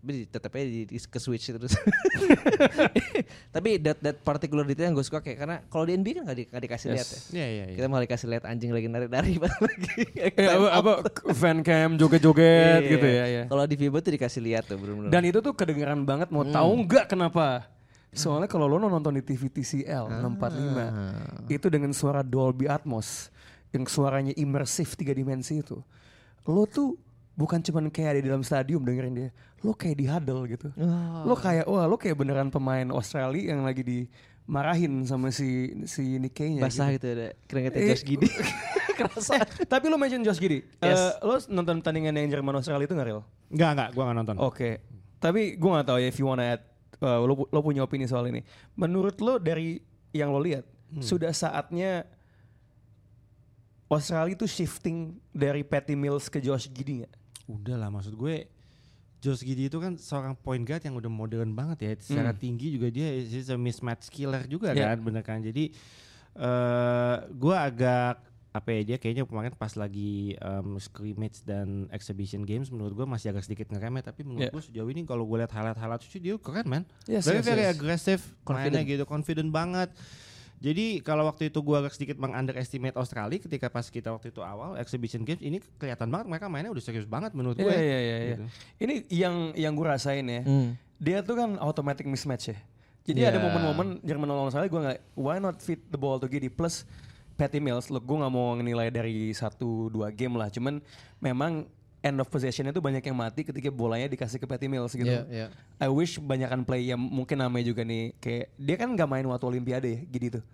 [0.00, 1.72] Tapi tetap aja di, di- ke switch terus.
[3.54, 6.38] Tapi that that particular detail yang gue suka kayak karena kalau di NBA kan nggak
[6.38, 6.94] di, dikasih Yes.
[6.94, 7.20] lihat ya.
[7.34, 7.76] Iya iya iya.
[7.76, 10.02] Kita malah dikasih lihat anjing lagi narik-narik lagi.
[10.14, 10.92] Eh, apa, apa
[11.32, 12.90] fan cam joget-joget Iya.
[12.90, 13.42] gitu ya, ya.
[13.46, 15.08] Kalau di FIBA tuh dikasih lihat tuh bener-bener.
[15.08, 17.68] Dan itu tuh kedengeran banget mau tahu nggak kenapa?
[18.14, 23.28] Soalnya kalau lo nonton di TV TCL 645 itu dengan suara Dolby Atmos
[23.74, 25.82] yang suaranya imersif tiga dimensi itu,
[26.46, 26.94] lo tuh
[27.34, 30.70] bukan cuman kayak ada di dalam stadium dengerin dia, lo kayak di huddle gitu.
[30.78, 31.26] Oh.
[31.26, 36.62] Lo kayak wah lo kayak beneran pemain Australia yang lagi dimarahin sama si si Nikkei-nya.
[36.62, 37.02] basah gitu.
[37.10, 38.28] gitu ada keringetnya Eh, Josh Giddy.
[38.98, 39.42] Kerasa.
[39.66, 40.62] Tapi lo mention Josh Giddy.
[40.78, 41.18] Yes.
[41.18, 43.26] Eh, lo nonton pertandingan yang Jerman Australia itu nggak real?
[43.50, 44.36] Enggak enggak, gua enggak nonton.
[44.38, 44.70] Oke.
[45.18, 46.62] Tapi gue gak tahu ya if you wanna add,
[47.04, 48.40] uh, lo, lo punya opini soal ini.
[48.74, 49.76] Menurut lo dari
[50.10, 50.64] yang lo lihat,
[50.98, 52.08] sudah saatnya
[53.86, 57.12] Australia itu shifting dari Patty Mills ke Josh Giddy gak?
[57.46, 58.48] Udah lah maksud gue
[59.20, 61.90] Josh Giddy itu kan seorang point guard yang udah modern banget ya.
[61.96, 62.40] Secara Hmm.
[62.40, 64.92] tinggi juga dia is a mismatch killer juga Yeah.
[64.92, 65.40] kan, bener kan.
[65.40, 65.72] Jadi
[66.34, 68.20] eh gua agak
[68.54, 73.34] apa ya dia kayaknya kemarin pas lagi um, scrimmage dan exhibition games menurut gue masih
[73.34, 74.54] agak sedikit ngeremet tapi menurut Yeah.
[74.54, 77.64] gue sejauh ini kalau gue lihat highlight itu dia keren man Yes, very yes, very
[77.66, 77.74] yes.
[77.74, 78.78] aggressive Confident.
[78.78, 79.90] mainnya gitu confident banget
[80.56, 84.78] jadi kalau waktu itu gue agak sedikit mengunderestimate Australia ketika pas kita waktu itu awal
[84.78, 88.16] exhibition games ini kelihatan banget mereka mainnya udah serius banget menurut gue Iya iya iya.
[88.16, 88.28] iya.
[88.30, 88.44] Gitu.
[88.78, 90.40] Ini yang yang gue rasain ya.
[90.40, 90.78] Hmm.
[90.96, 92.58] Dia tuh kan automatic mismatch ya.
[93.02, 93.34] Jadi Yeah.
[93.34, 96.86] ada momen-momen Jerman lawan Australia gue nggak why not fit the ball to Giddy plus
[97.34, 97.90] Patty Mills.
[97.90, 100.48] Look gue nggak mau nilai dari satu dua game lah.
[100.48, 100.78] Cuman
[101.18, 101.66] memang
[102.04, 105.08] end of possessionnya tuh banyak yang mati ketika bolanya dikasih ke Patty Mills gitu.
[105.08, 105.46] Iya, iya.
[105.80, 109.44] I wish banyakan play yang mungkin namanya juga nih kayak dia kan nggak main waktu
[109.48, 110.44] Olimpiade ya Giddy tuh.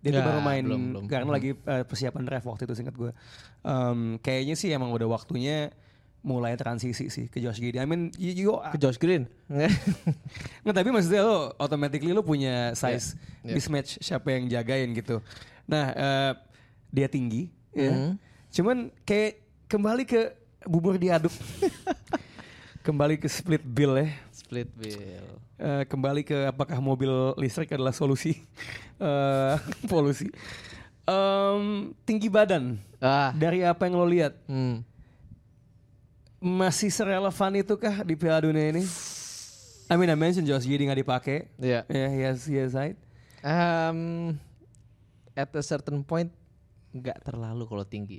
[0.00, 1.04] Dia tuh Ya, baru main belum, belum.
[1.10, 3.12] karena lagi eh, persiapan draft waktu itu singkat gue.
[3.60, 5.74] Um, kayaknya sih emang udah waktunya
[6.20, 7.80] mulai transisi sih ke Josh Giddey.
[7.80, 9.24] I mean, you, you, Ke Josh Green.
[10.62, 13.56] Nggak, tapi maksudnya lo automatically lo punya size Yeah.
[13.56, 15.24] mismatch siapa yang jagain gitu.
[15.70, 16.32] Nah, eh,
[16.90, 17.94] dia tinggi, ya.
[17.94, 18.12] Mhm.
[18.50, 20.34] Cuman kayak kembali ke
[20.66, 21.30] bubur diaduk.
[22.86, 24.10] kembali ke split bill ya.
[24.34, 25.22] Split bill.
[25.54, 28.34] Eh, kembali ke apakah mobil listrik adalah solusi
[28.98, 29.54] eh,
[29.86, 30.26] polusi.
[31.06, 33.30] Em, tinggi badan Ah.
[33.32, 34.82] dari apa yang lo lihat Hmm.
[36.40, 38.84] masih serelevan itu kah di Piala Dunia ini?
[39.86, 41.38] I mean I mentioned Josh Giddey nggak dipakai.
[41.58, 41.82] Iya.
[41.86, 42.96] Ya, he has, he has height.
[43.42, 44.38] Um,
[45.40, 46.28] at a certain point
[46.90, 48.18] nggak terlalu kalau tinggi.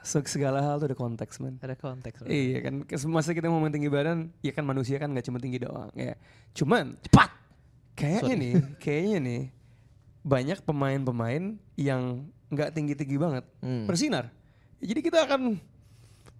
[0.00, 1.58] Se- segala hal tuh ada konteks man.
[1.58, 2.22] Ada konteks.
[2.24, 2.74] Iya kan,
[3.10, 5.90] masa kita ngomong tinggi badan, ya kan manusia kan nggak cuma tinggi doang.
[5.92, 6.14] Ya,
[6.54, 7.30] cuman Cepat.
[7.92, 8.38] kayaknya Sorry.
[8.38, 9.42] nih, kayaknya nih
[10.22, 12.02] banyak pemain-pemain yang
[12.48, 13.84] nggak tinggi-tinggi banget Hmm.
[13.84, 14.30] bersinar.
[14.78, 15.58] Jadi kita akan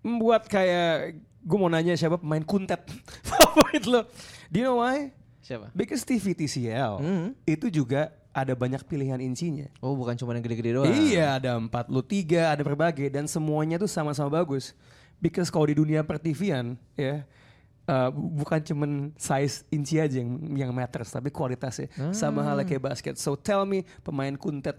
[0.00, 2.86] membuat kayak gue mau nanya siapa pemain kuntet
[3.28, 4.06] favorit lo.
[4.46, 5.10] Do you know why?
[5.42, 5.74] Siapa?
[5.74, 7.28] Because TV TCL Hmm.
[7.44, 9.70] itu juga ada banyak pilihan insinya.
[9.78, 10.90] Oh bukan cuma yang gede-gede doang.
[10.90, 14.74] Iya, ada 43, ada berbagai dan semuanya tuh sama-sama bagus.
[15.22, 17.22] Because kalau di dunia pertivian ya
[17.86, 22.82] uh, bu- bukan cuman size inci aja yang yang matters tapi kualitasnya sama halnya kayak
[22.82, 23.14] basket.
[23.14, 24.76] So tell me pemain kuntet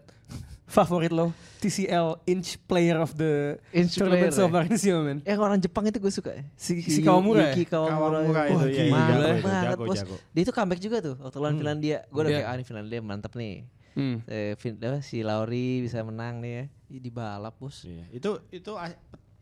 [0.65, 1.29] favorit lo
[1.61, 4.51] TCL inch player of the Inch tournament player so ya?
[4.51, 5.21] far this year, man.
[5.21, 6.33] Yang orang Jepang itu gue suka.
[6.55, 7.53] Si- si Kawamura ya?
[7.53, 8.25] Yuki Kawamura.
[8.25, 9.97] Kawamura itu, Wah, iya, iya, jago itu, banget, jago, bos.
[9.97, 10.15] jago.
[10.31, 11.97] Dia itu comeback juga tuh waktu lawan Finlandia.
[12.09, 12.39] Gue udah Iya.
[12.41, 13.55] kayak ah ini Finlandia mantep nih.
[13.95, 14.17] Hmm.
[14.27, 16.63] Eh, Fin- apa, si Lauri bisa menang nih ya.
[16.91, 17.85] Ih, Di balap bos.
[17.85, 18.03] Iya.
[18.11, 18.71] Itu itu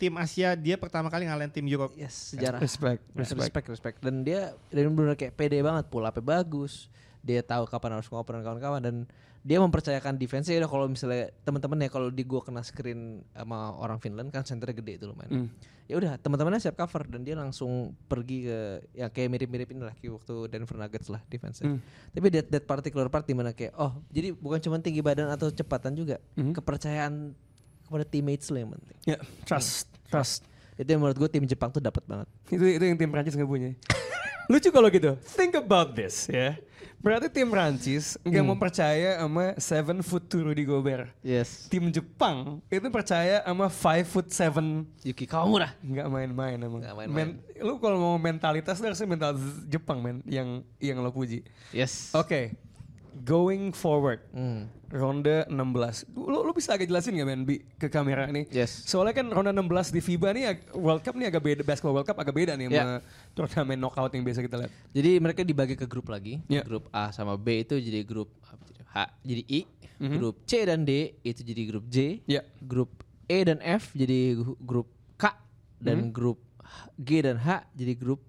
[0.04, 1.96] tim Asia dia pertama kali ngalahin tim Europe.
[1.96, 2.60] Yes, sejarah.
[2.60, 3.68] Respect, respect, respect.
[3.72, 6.92] respect, Dan dia dan benar kayak pede banget, pull up bagus.
[7.24, 8.96] Dia tahu kapan harus ngoper dan kawan-kawan dan
[9.44, 14.00] dia mempercayakan defense ya kalau misalnya teman-teman ya kalau di gua kena screen sama orang
[14.00, 15.32] Finland kan centernya gede itu lumayan.
[15.32, 15.48] Hmm.
[15.84, 18.60] Ya udah teman-temannya siap cover dan dia langsung pergi ke
[18.96, 21.84] yang kayak mirip-mirip ini lah kayak waktu Denver Nuggets lah defense Hmm.
[22.16, 25.52] Tapi that, that particular part di mana kayak oh jadi bukan cuma tinggi badan atau
[25.52, 26.56] kecepatan juga, Hmm.
[26.56, 27.36] kepercayaan
[27.94, 28.98] kepada teammates lo yang penting.
[29.06, 30.42] Ya, trust, trust.
[30.74, 32.26] Itu yang menurut gue tim Jepang tuh dapat banget.
[32.50, 33.78] Itu itu yang tim Prancis nggak punya.
[34.50, 35.14] Lucu kalau gitu.
[35.38, 36.58] Think about this ya.
[37.00, 41.12] Berarti tim Prancis nggak mau percaya sama seven foot two Rudy Gobert.
[41.22, 41.68] Yes.
[41.68, 45.72] Tim Jepang itu percaya sama five foot seven Yuki Kawamura.
[45.80, 46.80] nggak main-main emang.
[46.82, 47.28] Nggak main-main.
[47.36, 49.36] Men- lu kalau mau mentalitas lu harusnya mental
[49.68, 51.44] Jepang men yang yang lo puji.
[51.72, 52.12] Yes.
[52.12, 52.56] Oke,
[53.24, 54.68] going forward Hmm.
[54.94, 56.06] Ronde 16.
[56.14, 58.46] Lu, lu bisa agak jelasin gak men Bi, ke kamera nih?
[58.48, 58.86] Yes.
[58.86, 62.16] Soalnya kan ronde 16 di FIBA nih World Cup nih agak beda, basketball World Cup
[62.16, 62.78] agak beda nih Ya.
[62.78, 62.96] sama
[63.34, 64.72] turnamen knockout yang biasa kita lihat.
[64.92, 66.46] Jadi mereka dibagi ke grup lagi.
[66.46, 66.62] Ya.
[66.62, 68.30] Grup A sama B itu jadi grup?
[68.88, 69.60] H jadi I.
[69.98, 70.16] Mhm.
[70.16, 72.22] Grup C dan D itu jadi grup J.
[72.24, 72.46] Ya.
[72.60, 75.34] Grup E dan F jadi grup K
[75.80, 76.14] dan Mhm.
[76.14, 78.22] grup H- G dan H jadi grup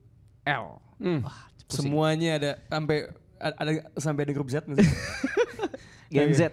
[0.42, 0.80] L.
[0.96, 1.20] Hmm.
[1.20, 1.36] Wah,
[1.68, 1.92] pusing.
[1.92, 4.64] Semuanya ada sampai ada, ada sampai ada grup Z
[6.14, 6.52] Gen Z.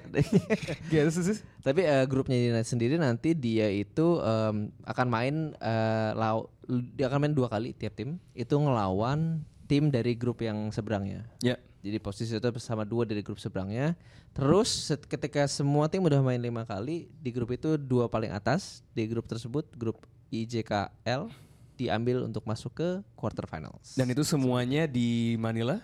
[0.89, 1.39] Terus, terus.
[1.61, 6.47] Tapi eh, grupnya United sendiri nanti dia itu em, akan main eh, law,
[6.95, 8.17] dia akan main dua kali tiap tim.
[8.33, 11.27] Itu ngelawan tim dari grup yang seberangnya.
[11.43, 11.59] Ya.
[11.81, 13.97] Jadi posisi itu bersama dua dari grup seberangnya.
[14.31, 19.03] Terus ketika semua tim udah main lima kali di grup itu dua paling atas di
[19.09, 21.27] grup tersebut grup IJKL
[21.75, 23.97] diambil untuk masuk ke quarter finals.
[23.97, 25.81] Dan itu semuanya di Manila.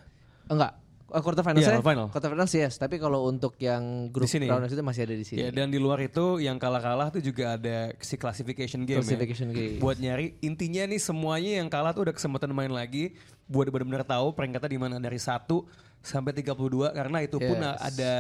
[0.48, 1.82] enggak eh, quarter finals Iya, ya?
[1.82, 2.08] final.
[2.08, 4.46] Quarter finals yes, tapi kalau untuk yang grup Di sini.
[4.46, 5.40] round itu masih ada di sini.
[5.40, 9.56] Ya, dan di luar itu yang kalah-kalah tuh juga ada si classification game Classification ya.
[9.56, 9.78] game.
[9.78, 13.16] Buat nyari intinya nih semuanya yang kalah tuh udah kesempatan main lagi
[13.46, 15.64] buat benar-benar tahu peringkatnya di mana dari 1
[16.00, 16.54] sampai 32
[16.92, 17.80] karena itu pun Yes.
[17.80, 18.12] ada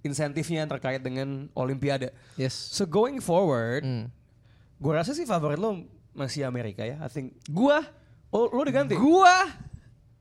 [0.00, 2.10] insentifnya yang terkait dengan olimpiade.
[2.34, 2.52] Yes.
[2.52, 4.10] So going forward, Hmm.
[4.76, 5.80] gue rasa sih favorit lo
[6.12, 6.98] masih Amerika ya.
[6.98, 7.80] I think Gua
[8.28, 8.94] Oh, lo udah ganti?
[8.94, 9.46] gua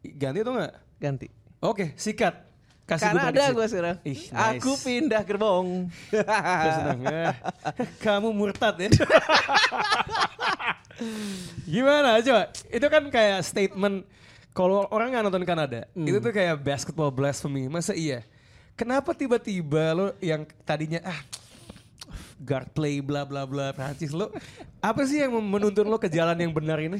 [0.03, 0.73] Ganti atau enggak?
[0.97, 1.27] ganti.
[1.63, 2.43] Oke, sikat.
[2.83, 3.95] Kasih Karena ada gue sekarang.
[4.03, 4.59] Ih, nice.
[4.59, 5.87] Aku pindah gerbong.
[6.11, 7.31] Eh,
[8.03, 8.91] Kamu murtad ya.
[11.63, 12.51] Gimana coba?
[12.67, 14.03] Itu kan kayak statement
[14.51, 17.71] kalau orang nggak nonton Kanada, itu tuh kayak basketball blasphemy.
[17.71, 18.21] Masa iya?
[18.75, 21.19] Kenapa tiba-tiba lo yang tadinya ah
[22.43, 24.27] guard play bla bla bla Prancis lo
[24.83, 26.99] apa sih yang menuntun lo ke jalan yang benar ini?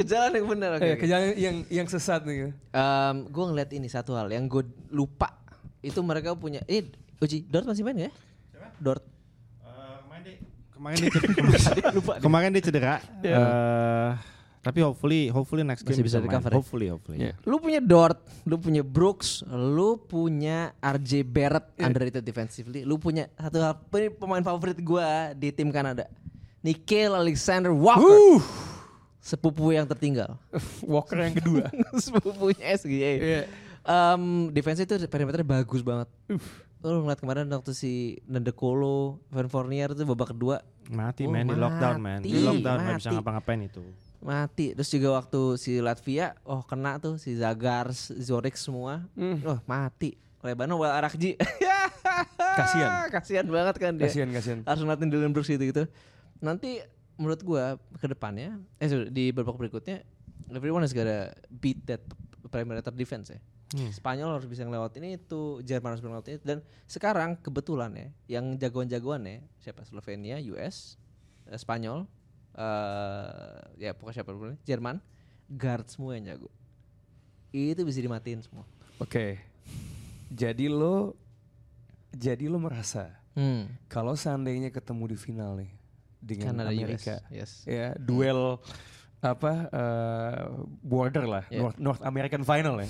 [0.00, 0.70] Ke jalan yang benar.
[0.74, 1.00] oke, Eh, oke.
[1.00, 2.56] ke jalan yang yang sesat nih.
[2.72, 5.36] Em, gue ngeliat ini satu hal yang gue lupa
[5.80, 8.10] itu mereka punya eh Uji Dort masih main ya?
[8.78, 9.04] Dort
[10.00, 10.36] kemarin dia
[10.72, 11.90] kemarin dia cedera.
[12.24, 12.94] kemarin dia cedera.
[13.20, 14.10] Eh,
[14.60, 16.28] tapi hopefully hopefully next game Masih bisa main.
[16.28, 16.56] recover ya?
[16.56, 17.18] Hopefully hopefully.
[17.18, 17.32] Iya.
[17.44, 23.60] Lu punya Dort, lu punya Brooks, lu punya RJ Barrett underrated defensively, lu punya satu
[23.60, 23.74] hal
[24.10, 26.08] pemain favorit gua di tim Kanada.
[26.60, 28.04] Nikhil Alexander Walker.
[28.04, 28.40] Uh,
[29.20, 30.40] Sepupu yang tertinggal.
[30.90, 31.68] Walker yang kedua.
[32.04, 33.12] Sepupunya SGA.
[33.20, 33.42] Iya.
[33.80, 36.08] Um, defense itu perimeternya bagus banget.
[36.80, 41.54] Lu ngeliat kemarin waktu si Nandekolo, Van Fournier itu babak kedua Mati Oh, man di
[41.54, 42.18] lockdown man.
[42.18, 43.80] Di mati, lockdown nggak bisa ngapa-ngapain itu.
[44.20, 44.74] mati.
[44.74, 49.06] Terus juga waktu si Latvia, oh kena tuh si Zagars, Zorik semua.
[49.46, 50.18] Oh mati.
[50.42, 51.38] Lebano well Arakji.
[52.56, 52.90] Kasian.
[53.14, 54.08] Kasian banget kan dia.
[54.10, 54.58] Kasian kasian.
[54.66, 55.84] Harus ngeliatin Dylan Brooks gitu gitu.
[56.42, 56.80] Nanti
[57.20, 60.00] menurut gua ke depannya, eh sorry, di babak berikutnya,
[60.48, 62.00] everyone has gotta beat that
[62.48, 63.40] perimeter defense ya.
[63.94, 66.58] Spanyol harus bisa ngelewatin itu, Jerman harus ngelewatin itu dan
[66.90, 68.08] sekarang kebetulan ya,
[68.40, 70.98] yang jagoan-jagoan ya, siapa Slovenia, US,
[71.46, 72.02] eh, Spanyol,
[72.58, 74.96] eh ya pokoknya siapa nih, Jerman,
[75.46, 76.50] guard semua yang jago.
[77.54, 78.66] Itu bisa dimatiin semua.
[78.98, 79.38] Oke.
[80.30, 81.14] Jadi lo
[82.10, 83.70] jadi lo merasa Hmm.
[83.86, 85.70] kalau seandainya ketemu di final nih
[86.20, 87.32] dengan Kanada Amerika, US.
[87.32, 87.50] Yes.
[87.64, 88.60] ya duel
[89.20, 90.40] apa eh,
[90.80, 91.60] border lah, Yeah.
[91.64, 92.88] North, North American final ya.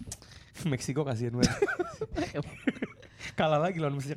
[0.70, 1.56] Meksiko kasihan banget.
[3.38, 4.16] Kalah lagi lawan Mesir.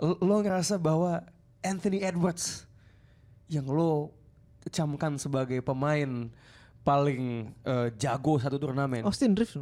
[0.00, 1.20] Lo, lo ngerasa bahwa
[1.60, 2.64] Anthony Edwards
[3.52, 4.12] yang lo
[4.68, 6.28] camkan sebagai pemain
[6.80, 9.04] paling eh, jago satu turnamen.
[9.04, 9.60] Austin Reeves.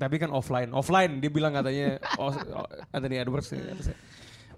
[0.00, 2.00] Tapi kan offline, offline dia bilang katanya
[2.88, 3.52] Anthony Edwards.
[3.52, 3.60] ya.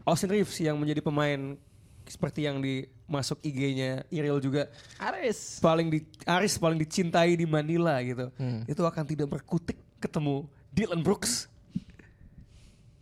[0.06, 1.58] Austin Reeves yang menjadi pemain
[2.06, 5.58] seperti yang dimasuk IG-nya Iril juga Aris.
[5.58, 8.30] paling di Aris paling dicintai di Manila gitu.
[8.38, 8.62] Hmm.
[8.64, 11.50] Itu akan tidak berkutik ketemu Dylan Brooks.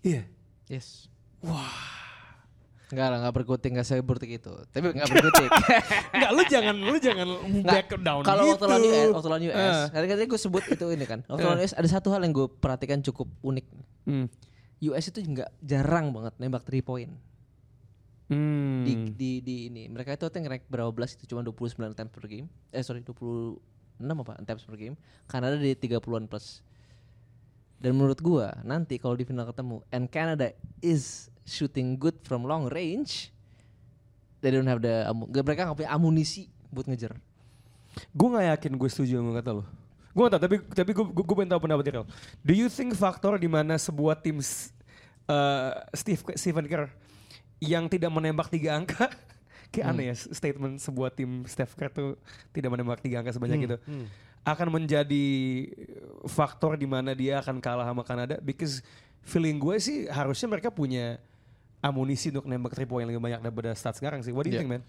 [0.04, 0.28] Iya.
[0.68, 1.08] Yes.
[1.44, 2.04] Wah.
[2.92, 4.52] Enggak lah, enggak berkutik, enggak saya berkutik itu.
[4.70, 5.50] Tapi enggak berkutik.
[6.14, 7.28] Enggak lu jangan lu jangan
[7.66, 8.52] back down Kalau gitu.
[8.54, 11.20] waktu lawan US, waktu lawan US, tadi kan gue sebut itu ini kan.
[11.26, 13.66] Waktu lawan US ada satu hal yang gue perhatikan cukup unik.
[14.06, 14.26] Hmm.
[14.84, 17.10] US itu enggak jarang banget nembak 3 point.
[18.24, 18.88] Hmm.
[18.88, 22.48] Di, di di ini mereka itu rank berapa belas itu cuma 29 attempts per game.
[22.72, 23.60] Eh sorry 26
[24.00, 24.96] apa attempts per game.
[25.28, 26.64] Kanada di 30-an plus.
[27.76, 32.72] Dan menurut gua nanti kalau di final ketemu and Canada is shooting good from long
[32.72, 33.28] range,
[34.40, 35.04] they don't have the
[35.44, 37.12] mereka nggak punya amunisi buat ngejar.
[38.10, 39.64] Gue gak yakin gue setuju sama kata lo.
[40.14, 42.06] Gue gak tau, tapi tapi gue gue pengen tahu pendapat Irel.
[42.42, 46.90] Do you think faktor di mana sebuah tim eh, Steve Stephen Kerr
[47.58, 49.10] yang tidak menembak tiga angka
[49.72, 52.08] kayak aneh ya statement sebuah tim Steph Kerr tuh
[52.50, 53.76] tidak menembak tiga angka sebanyak itu
[54.44, 55.26] akan menjadi
[56.28, 58.84] faktor di mana dia akan kalah sama Kanada because
[59.24, 61.16] feeling gue sih harusnya mereka punya
[61.80, 64.32] amunisi untuk nembak three point yang lebih banyak daripada stats sekarang sih.
[64.32, 64.64] What do you Yeah.
[64.64, 64.82] think man?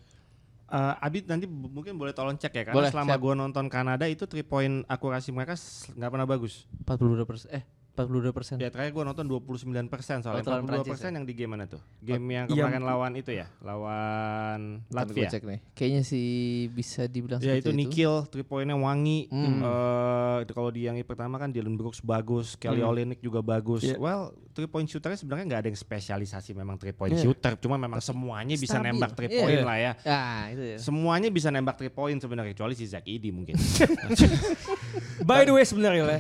[0.66, 4.26] Eh, Abid nanti mungkin boleh tolong cek ya karena Boleh, selama gua nonton Kanada itu
[4.26, 5.54] 3 point akurasi mereka
[5.94, 6.66] nggak pernah bagus.
[6.84, 7.64] 42 persen eh
[7.96, 8.56] 42 persen.
[8.60, 11.16] Ya terakhir gua nonton 29 persen soalnya lawan 42 Prancis persen ya?
[11.16, 11.80] yang di game mana tuh?
[12.04, 15.32] Game yang Iya, kemarin lawan itu ya, lawan Latvia.
[15.32, 15.60] Cek nih.
[15.72, 16.28] Kayaknya sih
[16.70, 19.32] bisa dibilang Ya itu Nikhil, 3 pointnya wangi.
[19.32, 19.64] Hmm.
[19.64, 22.92] Eh, kalau di yang pertama kan Dylan Brooks bagus, Kelly Hmm.
[22.92, 23.82] Olynyk juga bagus.
[23.82, 23.96] Iya.
[23.96, 27.24] Well, 3 point shooternya sebenarnya nggak ada yang spesialisasi memang 3 point Iya.
[27.24, 28.92] shooter, cuma memang semuanya bisa Stabil.
[28.92, 29.40] nembak 3 Iya.
[29.40, 29.92] point lah ya.
[30.04, 30.78] Ah, itu ya.
[30.78, 33.56] Semuanya bisa nembak 3 point sebenarnya kecuali si Zach Edey mungkin.
[35.26, 36.20] By the way sebenarnya ya,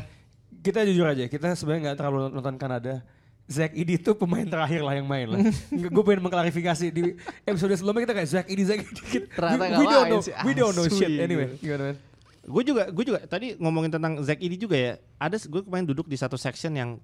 [0.65, 3.05] kita jujur aja, kita sebenarnya nggak terlalu nonton Kanada.
[3.45, 5.37] Zach Edey itu pemain terakhir lah yang main lah.
[5.93, 7.13] gue pengen mengklarifikasi di
[7.45, 9.21] episode sebelumnya kita kayak Zach Edey, Zach Edey.
[9.37, 10.33] Ternyata we, nggak we don't know, sih.
[10.41, 11.13] we don't know shit.
[11.21, 11.97] Anyway, gimana man?
[12.45, 14.93] gue juga gue juga tadi ngomongin tentang Zach Edey juga ya.
[15.21, 16.97] Ada gue kemarin duduk di satu section yang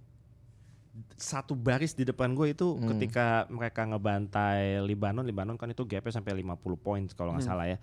[1.15, 2.89] satu baris di depan gue itu Hmm.
[2.89, 7.53] ketika mereka ngebantai Libanon, Libanon kan itu gapnya sampai 50 poin kalau nggak Hmm.
[7.53, 7.77] salah ya.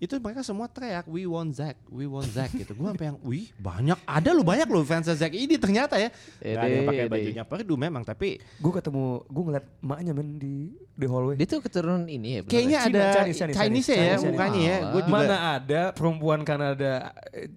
[0.00, 2.72] Itu mereka semua teriak, we want Zach, we want Zach gitu.
[2.72, 6.08] Gue sampai yang, wih banyak, ada lu banyak lu fans Zach Edey ternyata ya.
[6.40, 10.40] Gak ada yang pakai Ede, bajunya Purdue memang, tapi Gue ketemu, gue ngeliat maknya men
[10.40, 11.36] di di hallway.
[11.36, 12.40] Dia tuh keturunan ini ya.
[12.40, 14.24] bener kayaknya Cina, ada Chinese, Chinese, Chinese, ya Chinese, Chinese.
[14.32, 14.76] mukanya ya.
[14.88, 16.92] Gue juga Mana ada perempuan Kanada,
[17.36, 17.48] eh,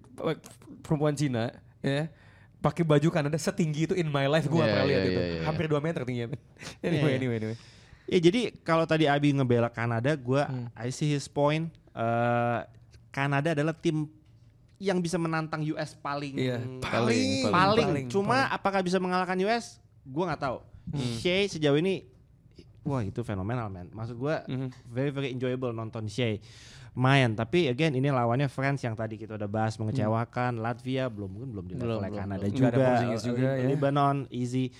[0.84, 1.48] perempuan Cina,
[1.80, 2.12] ya,
[2.60, 5.16] pakai baju Kanada setinggi itu in my life gue Iya, pernah lihat iya, itu.
[5.16, 5.42] iya, iya.
[5.48, 6.28] Hampir 2 meter tingginya.
[6.28, 6.40] men.
[6.84, 7.16] anyway, Iya.
[7.16, 7.56] anyway, anyway.
[8.04, 10.68] Ya jadi kalau tadi Abi ngebela Kanada, gua Hmm.
[10.76, 11.72] I see his point.
[11.94, 12.60] Eh,
[13.08, 14.10] Kanada adalah tim
[14.76, 17.86] yang bisa menantang US paling Iya, paling, paling, paling.
[17.86, 19.78] paling, Cuma apakah bisa mengalahkan US?
[20.02, 20.58] Gua nggak tahu.
[20.90, 21.14] Hmm.
[21.16, 22.02] Shea sejauh ini
[22.82, 23.88] wah itu fenomenal man.
[23.88, 24.68] Maksud gua Mhm.
[24.84, 26.42] very very enjoyable nonton Shea.
[26.92, 31.48] Main, tapi again ini lawannya France yang tadi kita udah bahas mengecewakan, Latvia belum mungkin
[31.50, 32.54] belum di level Kanada belum.
[32.54, 33.66] juga, ada Porzingis eh, juga, ya.
[33.66, 34.70] Lebanon easy.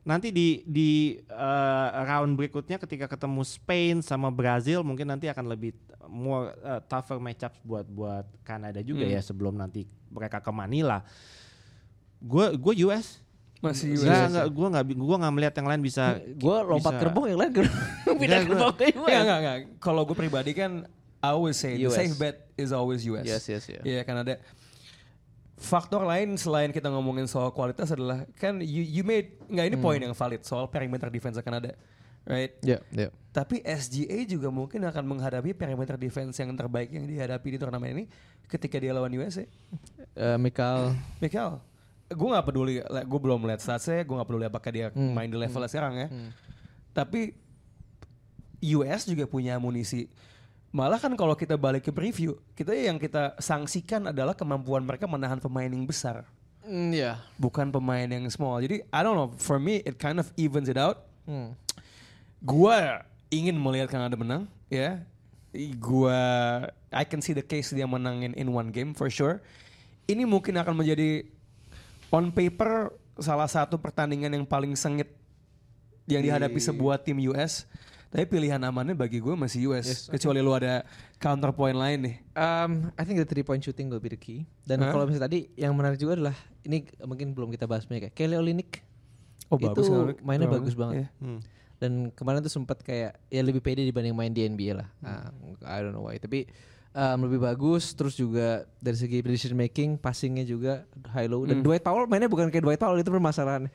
[0.00, 5.74] Nanti di di eh, round berikutnya ketika ketemu Spain sama Brazil mungkin nanti akan lebih
[6.06, 9.14] more eh, tougher matchup buat buat Kanada juga Hmm.
[9.14, 11.04] ya sebelum nanti mereka ke Manila.
[12.18, 13.20] Gue gue US.
[13.60, 14.04] Masih US.
[14.04, 16.04] Nggak, nggak, gue nggak gue nggak melihat yang lain bisa.
[16.34, 17.84] Gue lompat bisa- gerbong yang lain gerbong.
[18.20, 19.08] Pindah Enggak, gua- gerbong ke US.
[19.08, 19.56] Ya enggak enggak.
[19.78, 20.72] Kalau gue pribadi kan
[21.20, 21.94] I always say the US.
[21.94, 23.24] safe bet is always US.
[23.24, 23.84] Yes, yes, yeah.
[23.84, 24.40] Iya kan ada
[25.60, 30.00] faktor lain selain kita ngomongin soal kualitas adalah kan you, you made nggak ini poin
[30.00, 31.76] yang valid soal perimeter defense akan ada.
[32.24, 32.52] Right?
[32.60, 33.08] Ya, ya.
[33.30, 38.04] Tapi SGA juga mungkin akan menghadapi perimeter defense yang terbaik yang dihadapi di turnamen ini
[38.50, 39.46] ketika dia lawan USA.
[40.12, 41.62] Eh, Mikal Michael,
[42.10, 45.70] gue nggak peduli, gue belum melihat statsnya, gue nggak peduli apakah dia main di levelnya
[45.70, 46.08] sekarang ya.
[46.90, 47.30] Tapi
[48.74, 50.10] US juga punya amunisi.
[50.70, 55.38] Malah kan kalau kita balik ke preview, kita yang kita sanksikan adalah kemampuan mereka menahan
[55.38, 56.22] pemain yang besar,
[56.62, 57.18] Hmm, ya.
[57.34, 58.58] bukan pemain yang small.
[58.62, 61.06] Jadi I don't know, for me it kind of evens it out.
[61.26, 61.54] Hmm.
[62.40, 65.04] Gua ingin melihat Kanada menang, ya.
[65.76, 66.18] Gua
[66.90, 69.42] I can see the case dia menangin in one game for sure.
[70.10, 71.26] Ini mungkin akan menjadi
[72.10, 75.10] on paper salah satu pertandingan yang paling sengit
[76.10, 77.68] yang dihadapi sebuah tim US.
[78.10, 80.10] Tapi pilihan amannya bagi gue masih US.
[80.10, 80.82] Kecuali lu ada
[81.22, 82.16] counterpoint lain nih.
[82.34, 84.50] Um, I think the three point shooting will be the key.
[84.66, 84.90] Dan Hah?
[84.90, 86.34] kalau misalnya tadi yang menarik juga adalah
[86.66, 88.12] ini mungkin belum kita bahas banyak ya.
[88.14, 88.90] Kelly Olynyk
[89.50, 89.90] Oh, itu bagus
[90.22, 90.78] mainnya Bagus.
[90.78, 90.94] banget.
[90.94, 91.06] Iya.
[91.18, 91.40] Hmm.
[91.80, 94.88] Dan kemarin tuh sempat kayak ya lebih pede dibanding main di NBA lah.
[95.00, 95.32] Ah,
[95.64, 96.20] I don't know why.
[96.20, 96.44] Tapi
[96.92, 97.96] um, lebih bagus.
[97.96, 101.48] Terus juga dari segi decision making, passingnya juga high low.
[101.48, 103.66] Dan Dwight Powell mainnya bukan kayak Dwight Powell itu permasalahan.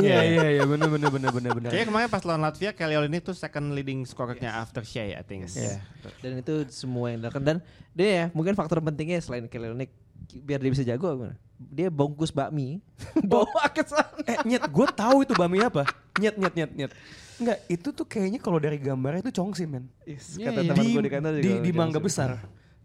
[0.00, 1.70] Iya iya iya benar benar benar benar benar.
[1.74, 5.44] Kayaknya kemarin pas lawan Latvia, Kelly Olynyk tuh second leading scorernya after Shea, I think.
[5.52, 5.82] Iya.
[6.24, 7.56] dan itu semua yang dilakukan dan
[7.92, 9.92] dia ya mungkin faktor pentingnya selain Kelly Olynyk
[10.40, 11.36] biar dia bisa jago gimana?
[11.58, 12.80] Dia bungkus bakmi
[13.30, 14.08] bawa ke sana.
[14.24, 15.84] Eh nyet, gue tahu itu bami apa.
[16.16, 16.92] Nyet nyet nyet nyet.
[17.40, 19.88] Enggak, itu tuh kayaknya kalau dari gambarnya itu congsi men.
[20.04, 21.98] Kata Iya, teman di, gue di kantor juga di, di Mangga.
[21.98, 22.36] Besar.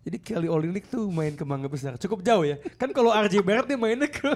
[0.06, 1.98] Jadi Kelly Olynyk tuh main ke Mangga Besar.
[1.98, 2.62] Cukup jauh ya.
[2.78, 4.32] Kan kalau RJ Barrett dia mainnya ke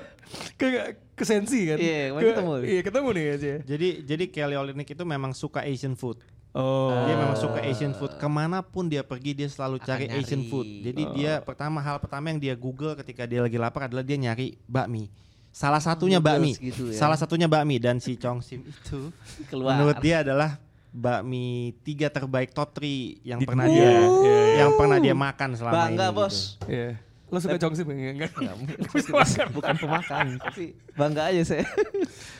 [0.57, 1.77] ke ke Sensi kan.
[1.77, 2.51] Iya, kemarin Ke- ketemu.
[2.65, 3.53] Iya, ketemu nih aja.
[3.63, 6.19] Jadi jadi Kelly Olynyk itu memang suka Asian food.
[6.57, 6.89] Oh.
[7.05, 8.17] Dia memang suka Asian food.
[8.17, 10.65] Ke mana pun dia pergi dia selalu Akan cari Asian food.
[10.65, 14.57] Jadi dia pertama hal pertama yang dia Google ketika dia lagi lapar adalah dia nyari
[14.65, 15.13] bakmi.
[15.59, 16.55] Salah satunya bakmi.
[16.55, 16.95] Gitu ya.
[16.95, 19.11] Salah satunya bakmi dan si Chong Sim itu
[19.51, 19.75] Keluar.
[19.75, 20.55] menurut dia adalah
[20.89, 21.45] bakmi
[21.81, 24.39] tiga terbaik top 3 yang Di pernah dia Iya, iya.
[24.57, 26.15] yang pernah dia makan selama Bangga ini.
[26.15, 26.35] bos.
[26.55, 26.71] gitu.
[26.71, 26.89] Iya.
[27.29, 28.31] Lo suka congsi enggak?
[28.33, 28.53] Enggak.
[28.89, 30.63] Bukan, bukan pemakan tapi
[30.95, 31.65] bangga aja saya.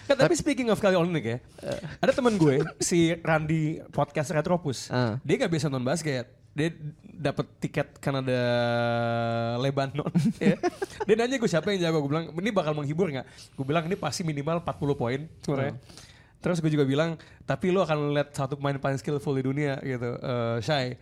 [0.07, 1.37] Kan, tapi speaking of Kelly Olynyk ya,
[1.99, 5.21] ada teman gue si Randy podcast Retropus, Ah.
[5.21, 8.39] dia gak bisa nonton basket, dia dapat tiket Kanada
[9.61, 10.09] Lebanon.
[10.41, 10.55] ya.
[11.05, 13.27] Dia nanya gue siapa yang jago, gue bilang ini bakal menghibur nggak?
[13.53, 15.75] Gue bilang ini pasti minimal 40 poin sebenarnya.
[16.39, 20.15] Terus gue juga bilang, tapi lo akan lihat satu pemain paling skillful di dunia gitu,
[20.15, 20.95] eh Shai.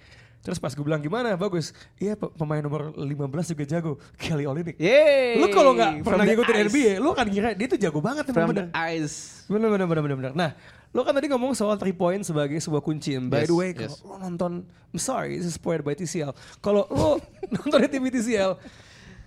[0.47, 3.11] Terus pas gue bilang gimana bagus, iya pe- pemain nomor 15
[3.51, 4.79] juga jago, Kelly Olynyk.
[4.79, 5.35] Yeay.
[5.35, 6.65] Lu kalau nggak pernah ngikutin ice.
[6.65, 8.71] NBA, lu akan ngira dia tuh jago banget From bener.
[8.71, 9.43] the eyes.
[9.45, 10.31] Bener bener bener bener bener.
[10.31, 10.55] Nah,
[10.89, 13.19] lo kan tadi ngomong soal three point sebagai sebuah kunci.
[13.19, 14.07] By Yes, the way, kalau yes.
[14.07, 16.31] lo nonton, I'm sorry, this is supported by TCL.
[16.57, 17.19] Kalau lo
[17.53, 18.51] nonton di TV TCL,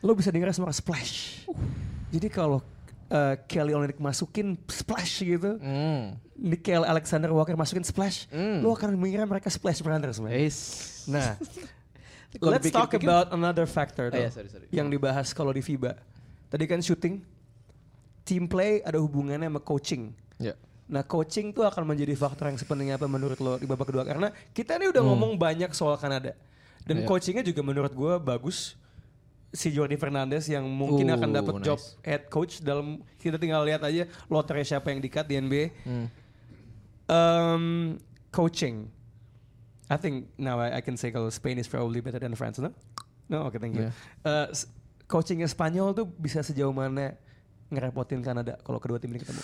[0.00, 1.44] lo bisa dengar suara splash.
[2.09, 2.64] Jadi kalau
[3.10, 6.16] uh, Kelly Olynyk masukin splash gitu, Hmm.
[6.32, 8.60] Nickel Alexander Walker masukin splash, Hmm.
[8.60, 10.32] lo akan mengira mereka splash brothers, man.
[10.32, 10.56] Yes.
[11.04, 11.36] Nah,
[12.40, 14.66] let's talk dipikir-pikir- about another factor Oh, though, iya, sorry, sorry.
[14.70, 15.98] yang dibahas kalau di FIBA.
[16.46, 17.22] Tadi kan shooting,
[18.22, 20.14] team play ada hubungannya sama coaching.
[20.36, 20.54] Ya.
[20.86, 24.34] Nah coaching tuh akan menjadi faktor yang sepenting apa menurut lo di babak kedua karena
[24.50, 26.34] kita ini udah ngomong banyak soal Kanada
[26.82, 26.96] dan.
[26.96, 27.06] Iya.
[27.06, 28.74] coachingnya juga menurut gue bagus
[29.50, 31.66] si Jordi Fernandez yang mungkin Uh, akan dapat nice.
[31.66, 35.64] job head coach dalam kita tinggal lihat aja lotre siapa yang dikat di NBA.
[35.82, 36.06] Hmm.
[37.06, 37.64] Um,
[38.30, 38.86] coaching,
[39.86, 42.70] I think now I, I can say kalau Spain is probably better than France, no?
[43.26, 43.90] No, oke thank you.
[43.90, 43.94] Yeah.
[44.22, 44.46] Uh,
[45.07, 47.18] coachingnya Spanyol tuh bisa sejauh mana
[47.66, 49.42] ngerepotin Kanada kalau kedua tim ini ketemu?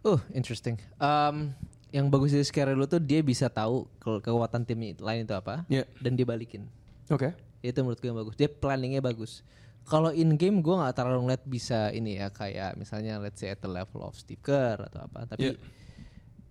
[0.00, 0.80] Uh, interesting.
[0.96, 1.52] Um,
[1.92, 5.84] yang bagus dari Scarello tuh dia bisa tahu ke- kekuatan tim lain itu apa Iya.
[6.00, 6.64] dan dia balikin.
[7.08, 7.36] Oke.
[7.62, 8.34] Itu menurut gue yang bagus.
[8.36, 9.44] Dia planningnya bagus.
[9.86, 13.62] Kalau in game gue nggak terlalu ngeliat bisa ini ya kayak misalnya let's say at
[13.62, 15.30] the level of Steve Kerr atau apa.
[15.30, 15.56] Tapi Yeah.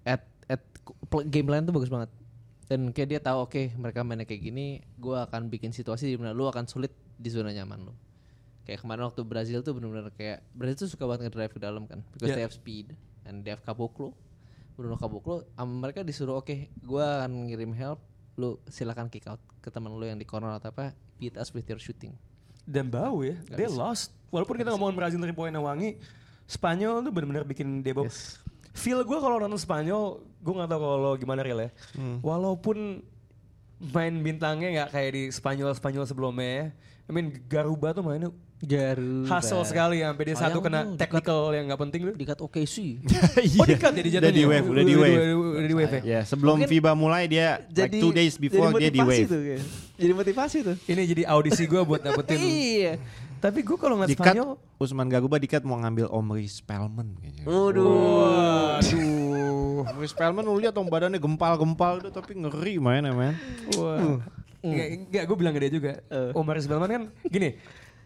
[0.07, 0.61] at at
[1.27, 2.09] game lain tuh bagus banget.
[2.65, 6.33] Dan kayak dia tahu oke mereka mainnya kayak gini, gue akan bikin situasi di mana
[6.33, 7.93] lu akan sulit di zona nyaman lu.
[8.65, 12.01] Kayak kemarin waktu Brazil tuh benar-benar kayak Brazil tuh suka banget ngedrive ke dalam kan,
[12.15, 12.41] because Yeah.
[12.41, 12.97] they have speed
[13.29, 14.17] and they have caboclo.
[14.75, 18.03] Bruno Caboclo, mereka disuruh oke, gue akan ngirim help,
[18.36, 21.67] lu silakan kick out ke teman lu yang di corner atau apa, beat us with
[21.67, 22.15] your shooting.
[22.65, 24.11] Dan bau ya, dia lost.
[24.33, 25.95] Walaupun kita ngomongin Brazil dari poinnya wangi,
[26.45, 28.05] Spanyol tuh benar-benar bikin dia bau.
[28.05, 28.41] Yes.
[28.75, 31.69] Feel gue kalau nonton Spanyol, gue gak tau kalau gimana real ya.
[32.19, 33.01] Walaupun
[33.91, 36.65] main bintangnya nggak kayak di Spanyol Spanyol sebelumnya ya.
[37.05, 39.27] I mean Garuba tuh mainnya Garuba.
[39.29, 42.15] hustle sekali ya, sampai dia Sayang satu kena tuh, technical yang nggak penting tuh.
[42.15, 42.75] Dikat OKC.
[43.59, 44.31] Oh dikat jadi Udah jatuhnya.
[44.31, 45.19] di wave, udah di wave.
[45.35, 46.01] Udah di wave ya.
[46.01, 49.27] Ya, sebelum Mungkin FIBA mulai dia like two days before dia di wave.
[49.27, 49.61] Tuh, kayak.
[49.95, 50.75] jadi motivasi tuh.
[50.81, 52.39] Ini jadi audisi gue buat dapetin.
[52.39, 52.93] iya.
[53.35, 57.43] Tapi gue kalau ngeliat Dikat Spanyol, Usman Garuba dikat mau ngambil Omri Spellman kayaknya.
[57.45, 58.79] Waduh.
[58.79, 63.35] aduh, Omri Spellman lu lihat dong badannya gempal-gempal tuh tapi ngeri mainnya men.
[63.77, 64.17] wah.
[64.65, 65.91] Enggak, enggak gue bilang ke dia juga.
[66.33, 67.53] Omar Spellman kan gini,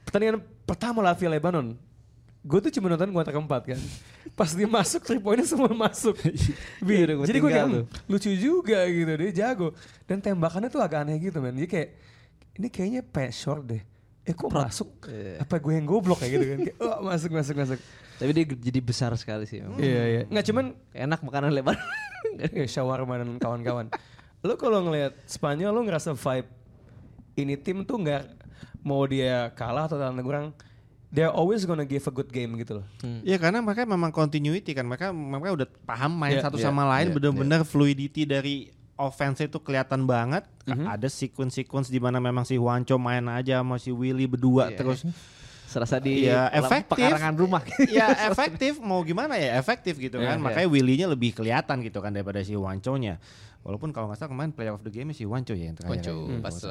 [0.10, 1.78] pertandingan pertama Latvia Lebanon,
[2.42, 3.80] gue tuh cuma nonton kuarter keempat kan.
[4.34, 6.18] Pas dia masuk, three pointnya semua masuk.
[6.82, 9.78] Iya, gua jadi gue kayak "Hmm, lucu juga gitu, dia jago.
[10.10, 11.54] Dan tembakannya tuh agak aneh gitu men.
[11.54, 11.90] Dia kayak,
[12.58, 13.82] ini kayaknya pass short deh.
[14.26, 15.06] Eh kok masuk?
[15.06, 15.46] Iya.
[15.46, 16.60] Apa gue yang goblok kayak gitu kan?
[16.66, 17.80] Kayak, oh, masuk, masuk, masuk.
[18.18, 19.62] Tapi dia jadi besar sekali sih.
[19.62, 19.78] memang.
[19.78, 20.22] Iya, iya.
[20.26, 21.78] Nggak cuman Enak makanan lebar.
[22.58, 23.94] ya, shawarma dan kawan-kawan.
[24.42, 26.50] Lo kalau ngelihat Spanyol lo ngerasa vibe
[27.40, 28.39] ini tim tuh nggak
[28.82, 30.56] mau dia kalah atau tanda kurang
[31.10, 32.86] they're always gonna give a good game gitu loh.
[33.26, 36.86] Iya karena mereka memang continuity kan mereka mereka udah paham main Iya, satu iya, sama
[36.86, 40.46] lain iya, bener-bener fluidity dari offense itu kelihatan banget.
[40.70, 44.78] Ada sequence-sequence di mana memang si Juancho main aja sama si Willy berdua Iya.
[44.78, 45.02] terus
[45.66, 46.98] Serasa di Iya, dalam efektif.
[46.98, 47.62] pekarangan rumah.
[47.94, 50.46] ya efektif mau gimana ya efektif gitu Iya, kan iya.
[50.46, 53.18] makanya Willy-nya lebih kelihatan gitu kan daripada si Wancho-nya
[53.62, 56.16] walaupun kalau nggak salah kemarin player of the game si Wancho ya yang terakhir Konco,
[56.26, 56.38] ya.
[56.40, 56.70] pas itu.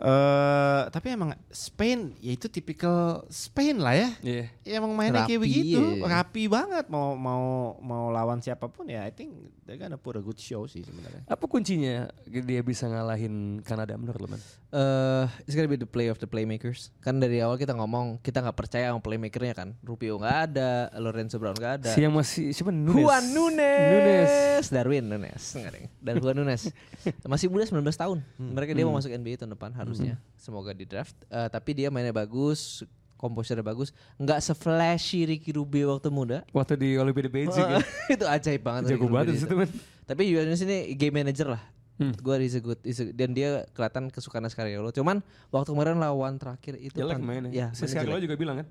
[0.00, 4.44] Eh, tapi emang Spain ya itu tipikal Spain lah ya Iya.
[4.64, 6.08] Ya emang mainnya kayak begitu, iya.
[6.08, 9.04] rapi banget mau mau mau lawan siapa pun ya.
[9.04, 9.36] I think
[9.68, 11.28] they're gonna put a good show sih sebenarnya.
[11.28, 14.40] Apa kuncinya dia bisa ngalahin Kanada menurut lo man?
[14.72, 16.96] Eh, it's gonna be the play of the playmakers.
[17.04, 19.76] Kan dari awal kita ngomong kita nggak percaya sama playmakernya kan.
[19.84, 21.92] Rubio nggak ada, Lorenzo Brown nggak ada.
[21.92, 23.04] Si yang masih siapa Nunes?
[23.04, 23.90] Juan Nunes.
[23.92, 24.66] Nunes.
[24.72, 25.44] Darwin Nunes.
[25.60, 25.92] Enggak,
[26.24, 26.72] Juan Nunes.
[27.30, 28.18] Masih muda 19 tahun.
[28.36, 30.14] Mereka dia mau masuk NBA tahun depan harusnya.
[30.38, 31.12] Semoga di draft.
[31.26, 33.92] Eh, tapi dia mainnya bagus, komposernya bagus.
[34.16, 36.46] Nggak se-flashy Ricky Rubio waktu muda.
[36.50, 37.82] Waktu di Olimpiade Beijing ya.
[38.14, 38.94] itu ajaib banget.
[38.94, 39.68] Jago banget situ man.
[40.06, 41.62] Tapi Nunes ini game manager lah.
[42.00, 42.16] Hmm.
[42.16, 44.88] Gue is a good, is a- dan dia kelihatan kesukaan Ascariolo.
[44.88, 45.20] Cuman
[45.52, 47.52] waktu kemarin lawan terakhir itu Jelek kan- mainnya.
[47.52, 48.24] Ya, si Scarlett jelek.
[48.24, 48.66] juga bilang kan.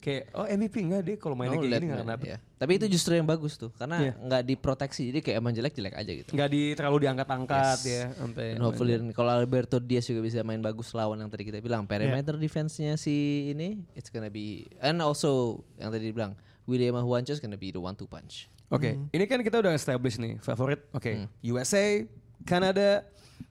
[0.00, 2.24] Kayak oh MVP enggak dia kalau mainnya No, kayak gini nggak mainnya, kenapa.
[2.24, 2.36] ya.
[2.56, 4.12] Tapi itu justru yang bagus tuh, karena Iya.
[4.16, 6.30] nggak diproteksi, jadi kayak emang jelek jelek aja gitu.
[6.32, 7.84] Nggak di terlalu diangkat-angkat Yes.
[7.84, 8.46] ya sampai.
[8.56, 12.34] Dan hopefully kalau Alberto Diaz juga bisa main bagus lawan yang tadi kita bilang perimeter
[12.34, 13.12] defense-nya si
[13.48, 16.32] ini it's gonna be and also yang tadi dibilang
[16.64, 18.48] William Juancho is gonna be the one two punch.
[18.68, 20.80] Oke, ini kan kita udah establish nih favorit.
[20.90, 22.06] Oke, USA,
[22.40, 23.04] Kanada,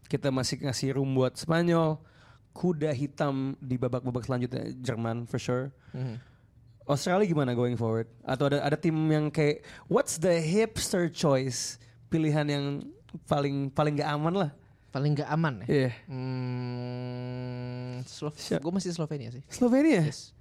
[0.08, 2.02] kita masih ngasih room buat Spanyol.
[2.50, 5.70] Kuda hitam di babak-babak selanjutnya Jerman for sure.
[5.94, 6.18] Mhm.
[6.90, 8.10] Australia gimana going forward?
[8.26, 11.78] Atau ada ada tim yang kayak what's the hipster choice?
[12.10, 12.66] Pilihan yang
[13.30, 14.52] paling paling gak aman lah.
[14.90, 15.66] Paling nggak aman ya.
[15.70, 15.92] Iya.
[16.10, 19.46] Hmm, Slov gue masih Slovenia sih.
[19.46, 20.02] Slovenia.
[20.02, 20.34] Yes.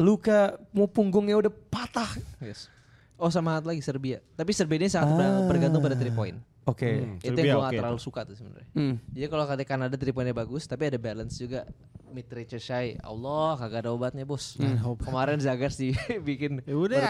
[0.00, 2.16] Luka mau punggungnya udah patah.
[2.40, 2.72] Yes.
[3.20, 4.24] Oh sama lagi Serbia.
[4.34, 6.40] Tapi Serbia ini sangat ber- bergantung pada three point.
[6.64, 6.88] Oke.
[6.96, 8.68] Hmm, Itu yang gue oke gak terlalu suka tuh sebenarnya.
[8.72, 8.96] Hmm.
[9.12, 11.68] Jadi kalau kata Kanada three pointnya bagus, tapi ada balance juga.
[12.08, 14.54] Mid range shy, Allah kagak ada obatnya bos.
[15.04, 17.02] Kemarin Zagars dibikin Ya udah,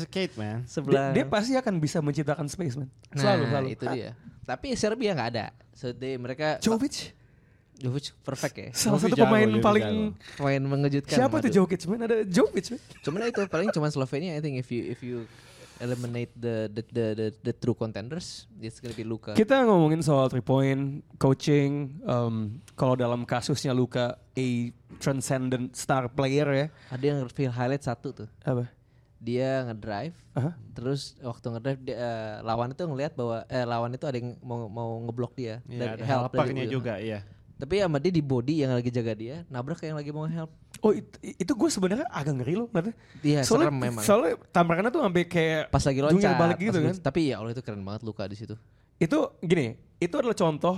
[0.00, 0.62] skate man.
[0.62, 1.10] Dia, sebelah.
[1.10, 2.86] dia pasti akan bisa menciptakan space man.
[3.10, 3.68] nah, Selalu selalu.
[3.74, 4.10] itu dia.
[4.42, 5.46] Tapi Serbia nggak ada.
[5.74, 7.10] So they, mereka Jovic
[7.74, 8.68] Jovic perfect ya.
[8.70, 10.36] salah Jovic satu jago, pemain Jovic paling jago.
[10.38, 11.16] Pemain mengejutkan.
[11.18, 11.50] siapa tuh.
[11.50, 12.00] Jokic man?
[12.06, 12.80] Ada Jovic man.
[13.02, 15.26] Cuman itu paling cuma Slovenia I think if you if you
[15.82, 19.34] eliminate the the the the, the true contenders, it's gonna be Luka.
[19.34, 24.48] Kita ngomongin soal three point, coaching, um, kalau dalam kasusnya Luka a
[25.02, 26.66] transcendent star player ya.
[26.94, 28.28] Ada yang feel highlight satu tuh.
[28.46, 28.70] Apa?
[29.22, 30.50] Dia ngedrive, Aha.
[30.74, 34.66] terus waktu ngedrive dia, eh, lawan itu ngelihat bahwa eh, lawan itu ada yang mau
[34.66, 37.22] mau ngeblok dia Iya, ada help dari juga, iya.
[37.62, 40.50] Tapi sama dia di body yang lagi jaga dia, nabrak yang lagi mau help.
[40.82, 42.94] Oh itu, itu gue sebenarnya agak ngeri loh ngeliatnya.
[43.22, 44.02] Iya, soalnya, serem memang.
[44.02, 46.94] Soalnya tamparannya tuh sampai kayak Pas lagi loncat, balik gitu kan.
[46.98, 48.58] Tapi ya Allah itu keren banget luka di situ.
[48.98, 50.74] Itu gini, itu adalah contoh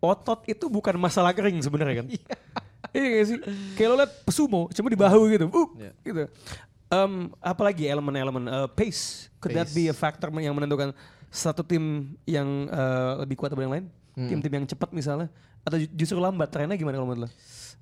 [0.00, 2.06] otot itu bukan masalah kering sebenarnya kan.
[2.96, 3.38] iya gak sih?
[3.76, 5.46] Kayak lo liat pesumo, cuma di bahu gitu.
[5.52, 5.92] Uh, Iya.
[6.00, 6.22] gitu.
[6.88, 7.12] Um,
[7.44, 9.28] apalagi elemen-elemen uh, pace.
[9.36, 9.76] Could that Pace.
[9.76, 10.96] be a factor yang menentukan
[11.28, 13.86] satu tim yang uh, lebih kuat daripada yang lain?
[14.12, 14.28] Hmm.
[14.28, 15.28] Tim-tim yang cepat misalnya?
[15.62, 16.48] Atau ju- justru lambat?
[16.48, 17.30] Trennya gimana kalau menurut lo?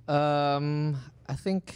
[0.05, 1.71] Um, I think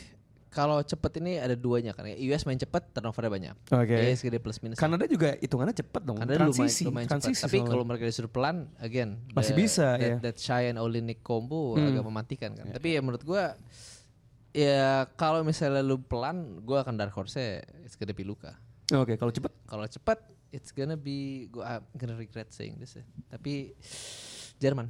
[0.49, 2.07] kalau cepet ini ada duanya kan.
[2.07, 3.55] US main cepet, turnovernya banyak.
[3.75, 3.91] Oke.
[3.91, 4.79] Ya, segede plus minus.
[4.79, 6.15] Kanada juga hitungannya cepat dong.
[6.15, 7.15] Kanada lumayan, transisi, lumayan cepat.
[7.27, 10.17] transisi Tapi kalau mereka disuruh pelan, again Masih bisa, that, ya.
[10.23, 11.91] That shy and Olinik combo Hmm.
[11.91, 12.71] agak mematikan kan.
[12.71, 13.59] Tapi ya menurut gua
[14.55, 17.35] ya kalau misalnya lu pelan, gua akan dark horse
[17.83, 18.55] it's gonna be Luka.
[18.93, 20.19] Oke, kalau cepat Kalau cepat,
[20.51, 23.03] it's gonna be gua I'm gonna regret saying this ya.
[23.27, 23.75] Tapi
[24.55, 24.87] Jerman,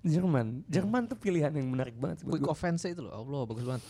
[0.00, 0.62] Jerman.
[0.64, 2.22] Jerman tuh pilihan yang menarik banget.
[2.22, 3.82] quick offense itu loh, Allah bagus banget.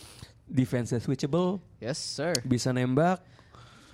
[0.43, 2.33] Defense switchable, Yes sir.
[2.41, 3.21] bisa nembak.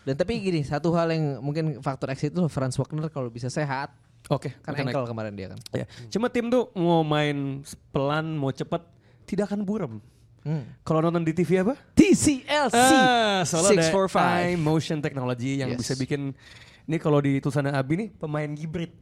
[0.02, 3.92] Dan tapi gini, satu hal yang mungkin faktor X itu Franz Wagner kalau bisa sehat,
[4.26, 4.94] Oke, kan oke, naik.
[4.94, 5.60] ankle kemarin dia kan.
[5.72, 5.86] Ya.
[6.08, 7.60] Cuma tim tuh mau main
[7.90, 8.86] pelan, mau cepat,
[9.24, 9.94] tidak akan buram.
[10.42, 10.62] Hmm.
[10.82, 11.74] Kalau nonton di TV apa?
[11.92, 14.46] TCLC Ah, soalnya ada 645.
[14.46, 15.82] eye motion technology yang Yes.
[15.82, 16.38] bisa bikin
[16.86, 18.94] ini kalau di tulisannya Abi nih pemain hybrid.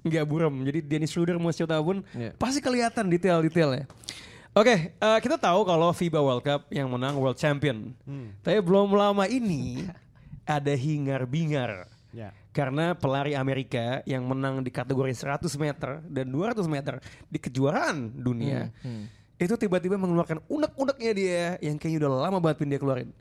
[0.00, 0.54] Nggak buram.
[0.62, 2.32] Jadi Dennis Schroeder mau siapa pun Iya.
[2.34, 3.84] pasti kelihatan detail-detailnya.
[4.50, 7.94] Oke, eh, kita tahu kalau FIBA World Cup yang menang World Champion.
[8.40, 9.86] Tapi belum lama ini
[10.48, 11.86] ada hingar-bingar.
[12.10, 12.34] Ya.
[12.50, 16.98] Karena pelari Amerika yang menang di kategori 100 meter dan 200 meter
[17.30, 19.06] di kejuaraan dunia Hmm.
[19.38, 23.14] itu tiba-tiba mengeluarkan unek-uneknya dia yang kayaknya udah lama banget dia keluarin.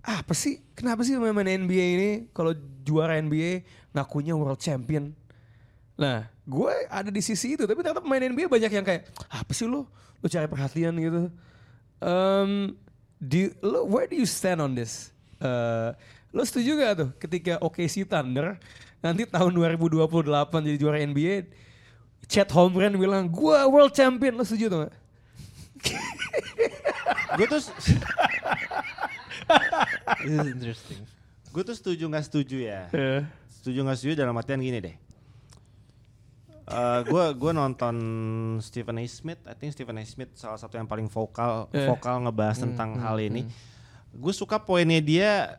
[0.00, 0.60] Ah, apa sih?
[0.76, 2.52] Kenapa sih pemain NBA ini kalau
[2.84, 5.16] juara NBA ngakunya world champion?
[6.00, 9.68] Nah, gue ada di sisi itu, tapi ternyata pemain NBA banyak yang kayak apa sih
[9.68, 9.84] lo?
[10.24, 11.28] Lo cari perhatian gitu.
[12.00, 12.72] Um,
[13.20, 15.12] do lo where do you stand on this?
[15.36, 15.90] Eh,
[16.32, 18.56] lo setuju gak tuh ketika OKC Thunder
[19.04, 20.00] nanti tahun 2028
[20.64, 21.52] jadi juara NBA,
[22.24, 24.94] Chet Holmgren bilang gua world champion, lo setuju tuh gak?
[27.38, 27.60] Gue tuh
[30.24, 31.00] This is interesting.
[31.50, 32.86] gue tuh setuju nggak setuju ya.
[32.94, 33.22] Eh.
[33.58, 34.94] Setuju nggak setuju dalam artian gini deh.
[37.02, 37.94] Gue gue nonton
[38.58, 39.04] Stephen A.
[39.04, 40.04] Smith, I think Stephen A.
[40.04, 41.86] Smith salah satu yang paling vokal Eh.
[41.86, 43.46] vokal ngebahas tentang hal ini.
[44.10, 45.58] Gue suka poinnya dia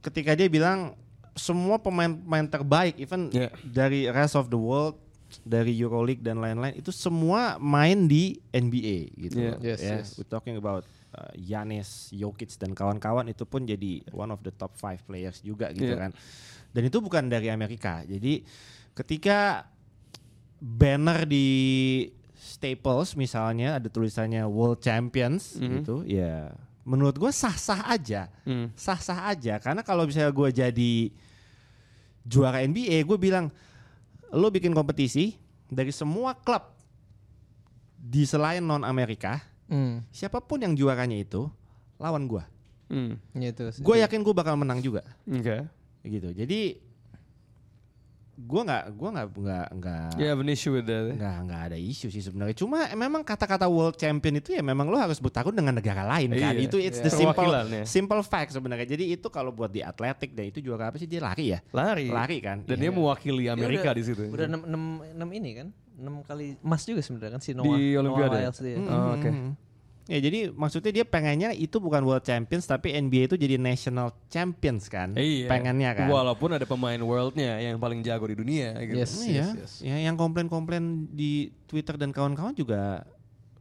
[0.00, 0.94] ketika dia bilang
[1.32, 3.48] semua pemain-pemain terbaik, even Yeah.
[3.64, 4.98] dari rest of the world,
[5.40, 9.38] dari EuroLeague dan lain-lain itu semua main di NBA gitu.
[9.40, 9.56] Yeah.
[9.64, 10.06] Yes, Ya, yes.
[10.14, 14.76] We're talking about uh, Giannis, Jokic dan kawan-kawan itu pun jadi one of the top
[14.76, 16.08] five players juga gitu Yeah.
[16.08, 16.12] kan.
[16.68, 18.00] Dan itu bukan dari Amerika.
[18.02, 18.44] Jadi
[18.92, 19.68] ketika
[20.62, 21.46] banner di
[22.38, 25.66] Staples misalnya ada tulisannya World Champions Mhm.
[25.82, 28.70] gitu, ya menurut gue sah-sah aja, Hmm.
[28.74, 29.58] sah-sah aja.
[29.58, 30.94] Karena kalau misalnya gue jadi
[32.22, 33.50] juara NBA, gue bilang
[34.30, 35.34] lo bikin kompetisi
[35.66, 36.62] dari semua klub
[37.96, 40.02] di selain non Amerika, Hmm.
[40.10, 41.46] siapa pun yang juaranya itu
[41.98, 42.42] lawan gue.
[42.90, 43.14] Hmm.
[43.32, 43.82] Gitu sih.
[43.82, 45.66] Gue yakin gue bakal menang juga, Oke.
[46.02, 46.34] gitu.
[46.34, 46.82] Jadi
[48.32, 50.08] gue nggak, gue nggak, nggak, nggak.
[50.16, 51.04] You have an issue with that.
[51.04, 51.14] eh?
[51.14, 52.56] Nggak nggak ada isu sih sebenarnya.
[52.56, 56.56] Cuma memang kata-kata world champion itu ya memang lo harus bertarung dengan negara lain kan.
[56.56, 56.64] Iya.
[56.64, 57.06] Itu it's Iya.
[57.06, 57.84] the simple ya.
[57.84, 58.88] simple fact sebenarnya.
[58.88, 61.60] Jadi itu kalau buat di atletik dan itu juga apa sih dia lari ya?
[61.70, 62.08] Lari.
[62.08, 62.64] Lari kan.
[62.64, 62.82] Dan Iya.
[62.82, 64.22] dia mewakili Dia Amerika udah- di situ.
[64.26, 65.68] Udah 6, 6, 6 ini kan?
[65.92, 67.76] 6 kali emas juga sebenarnya kan si Noah.
[67.76, 68.32] Di Olimpiade?
[68.32, 68.76] Noah Lyles dia.
[68.80, 69.28] Mm, Oh, oke.
[69.30, 69.50] mm.
[70.04, 74.86] Ya jadi maksudnya dia pengennya itu bukan world champions tapi NBA itu jadi national champions
[74.86, 75.14] kan.
[75.14, 75.46] Iya.
[75.46, 76.06] Pengennya kan.
[76.06, 78.74] Walaupun ada pemain worldnya yang paling jago di dunia.
[78.76, 78.98] Gitu.
[78.98, 79.12] Yes.
[79.22, 79.46] Iya.
[79.80, 83.06] Ya yang komplain-komplain di Twitter dan kawan-kawan juga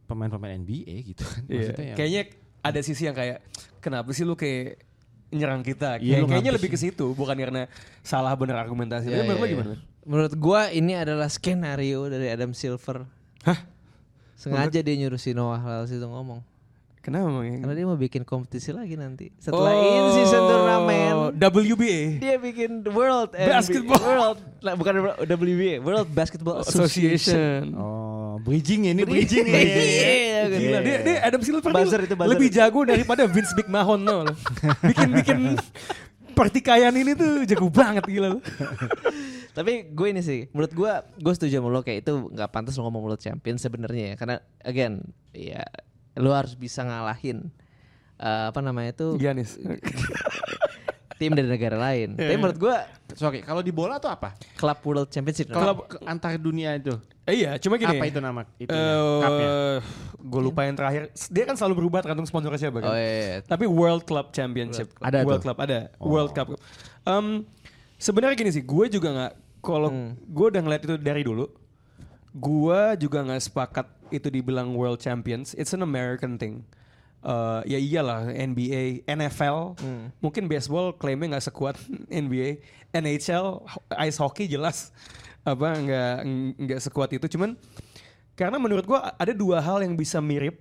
[0.06, 1.42] pemain-pemain NBA gitu kan.
[1.46, 1.56] Iya.
[1.56, 2.24] Maksudnya yang- Kayaknya
[2.62, 3.38] ada sisi yang kayak
[3.78, 4.82] kenapa sih lu kayak
[5.30, 5.98] nyerang kita?
[5.98, 7.70] Iya, Kayak- lu kayaknya lebih ke situ bukan karena
[8.02, 9.08] salah bener argumentasi.
[9.08, 9.76] Tapi Iya, menurut lu iya, gimana?
[10.02, 13.06] Menurut gua ini adalah skenario dari Adam Silver.
[13.46, 13.60] Hah?
[14.42, 16.42] Sengaja dia nyuruh si Noah Lyles itu ngomong.
[17.02, 17.46] Kenapa emang?
[17.46, 19.34] Karena dia mau bikin kompetisi lagi nanti.
[19.42, 24.02] Setelah in season turnamen, WBA dia bikin World NBA Basketball.
[24.02, 24.94] World lah, bukan
[25.26, 27.18] WBA, World Basketball Association.
[27.18, 27.62] Association.
[27.74, 29.62] Oh, bridging ini bridging ya.
[29.62, 32.32] Iya, Gila, dia, dia Adam Silver Buzzer itu, buzzer.
[32.38, 34.18] lebih jago daripada Vince McMahon no.
[34.86, 35.58] Bikin-bikin
[36.38, 38.40] pertikaian ini tuh jago banget gila lu.
[39.52, 42.88] Tapi gue ini sih, menurut gue, gue setuju sama lo kayak itu nggak pantas lo
[42.88, 45.04] ngomong World Champion sebenarnya ya, karena again,
[45.36, 45.64] ya
[46.16, 47.52] lo harus bisa ngalahin
[48.20, 49.60] eh, apa namanya itu Giannis.
[51.22, 52.18] tim dari negara lain.
[52.18, 52.76] Tapi menurut gue
[53.14, 54.34] Sorry, kalau di bola tuh apa?
[54.58, 55.52] Club World Championship.
[55.52, 56.96] Kalau antar dunia itu.
[57.28, 57.94] Eh, iya, cuma gini.
[57.94, 58.72] Apa itu nama itu?
[58.72, 59.48] cupnya?
[59.52, 59.78] Eh,
[60.18, 61.14] gue lupa yang terakhir.
[61.30, 62.90] Dia kan selalu berubah tergantung sponsornya siapa kan.
[62.90, 63.38] Oh iya, iya.
[63.46, 64.90] Tapi World Club Championship.
[64.98, 65.08] World Club.
[65.12, 65.46] Ada World tuh?
[65.46, 65.80] Club ada.
[66.00, 66.08] Oh.
[66.10, 66.48] World Cup.
[67.06, 67.46] Em,
[68.02, 69.34] Sebenarnya gini sih, gue juga nggak.
[69.62, 70.18] Kalau Hmm.
[70.18, 71.46] gue udah ngeliat itu dari dulu.
[72.32, 75.52] gua juga nggak sepakat itu dibilang world champions.
[75.54, 76.64] It's an American thing.
[77.20, 79.76] Uh, ya iyalah NBA, NFL,
[80.18, 81.76] mungkin baseball klaimnya nggak sekuat
[82.24, 82.64] NBA,
[82.96, 83.68] NHL,
[84.00, 84.96] ice hockey jelas
[85.44, 86.16] apa nggak
[86.56, 87.28] nggak sekuat itu.
[87.36, 87.60] Cuman
[88.34, 90.56] karena menurut gua ada dua hal yang bisa mirip,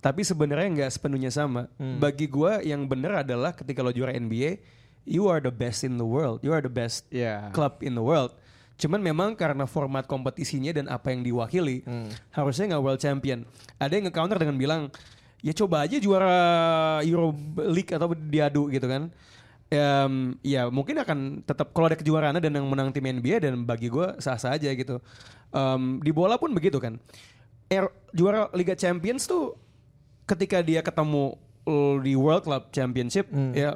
[0.00, 1.68] tapi sebenarnya nggak sepenuhnya sama.
[1.76, 4.56] Bagi gua yang benar adalah ketika lo juara NBA,
[5.06, 7.48] you are the best in the world, you are the best Ya.
[7.54, 8.34] club in the world.
[8.76, 11.80] Cuman memang karena format kompetisinya dan apa yang diwakili,
[12.28, 13.48] harusnya nggak world champion.
[13.80, 14.82] Ada yang nge-counter dengan bilang,
[15.40, 16.34] ya coba aja juara
[17.08, 17.32] Euro
[17.72, 19.08] League atau diadu gitu kan.
[19.66, 23.88] Em, ya mungkin akan tetap kalau ada kejuaraan dan yang menang tim NBA dan bagi
[23.88, 25.00] gue sah-sah aja gitu.
[25.50, 27.00] Em, di bola pun begitu kan.
[27.66, 29.56] Er- juara Liga Champions tuh
[30.28, 31.34] ketika dia ketemu
[31.98, 33.74] di World Club Championship ya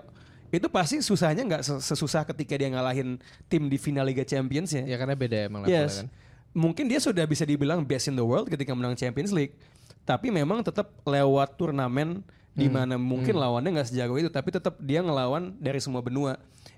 [0.50, 4.82] itu pasti susahnya nggak se- sesusah ketika dia ngalahin tim di final Liga Champions ya.
[4.84, 6.02] Ya karena beda emang Yes.
[6.02, 6.10] kan.
[6.50, 9.54] Mungkin dia sudah bisa dibilang best in the world ketika menang Champions League.
[10.02, 12.74] Tapi memang tetap lewat turnamen di Hmm.
[12.76, 16.34] mana mungkin lawannya nggak sejago itu, tapi tetap dia ngelawan dari semua benua.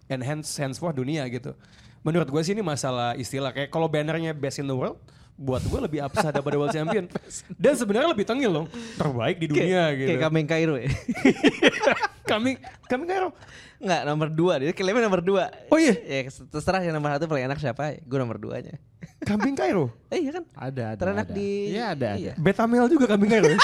[0.07, 1.57] And hence henceforth dunia gitu.
[2.03, 5.01] Menurut gue sih ini masalah istilah kayak kalau bannernya best in the world,
[5.33, 7.09] buat gue lebih absah daripada world champion.
[7.63, 10.13] Dan sebenarnya lebih tengil loh, terbaik di dunia gitu.
[10.13, 10.93] Kayak Kameng Cairo ya.
[12.29, 13.33] kami kami kan
[13.83, 14.63] Enggak, nomor dua.
[14.63, 15.51] Dia klaimnya nomor dua.
[15.67, 15.99] Oh iya?
[15.99, 17.99] Ya terserah yang nomor satu paling enak siapa.
[18.07, 18.79] Gue nomor duanya.
[19.27, 19.91] kambing Kairo.
[20.07, 20.45] Eh iya kan?
[20.55, 21.01] Ada, ada.
[21.03, 21.35] Terenak ada.
[21.35, 21.75] di...
[21.75, 22.19] Iya, ada, ada.
[22.23, 22.33] Iya.
[22.39, 23.51] Betamel juga kambing Kairo.
[23.51, 23.59] ya?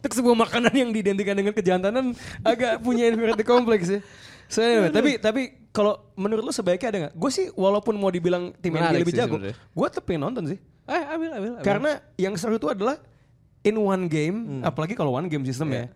[0.00, 4.00] Itu sebuah makanan yang diidentikan dengan kejantanan agak punya inferiority kompleks ya.
[4.48, 7.14] So anyway, tapi tapi kalau menurut lu sebaiknya ada nggak?
[7.16, 10.58] Gue sih walaupun mau dibilang tim NBA lebih jago, gue tetep pengen nonton sih.
[10.84, 11.64] Eh ambil, ambil, ambil.
[11.64, 13.00] Karena yang seru itu adalah
[13.64, 15.88] in one game, apalagi kalau one game system ya,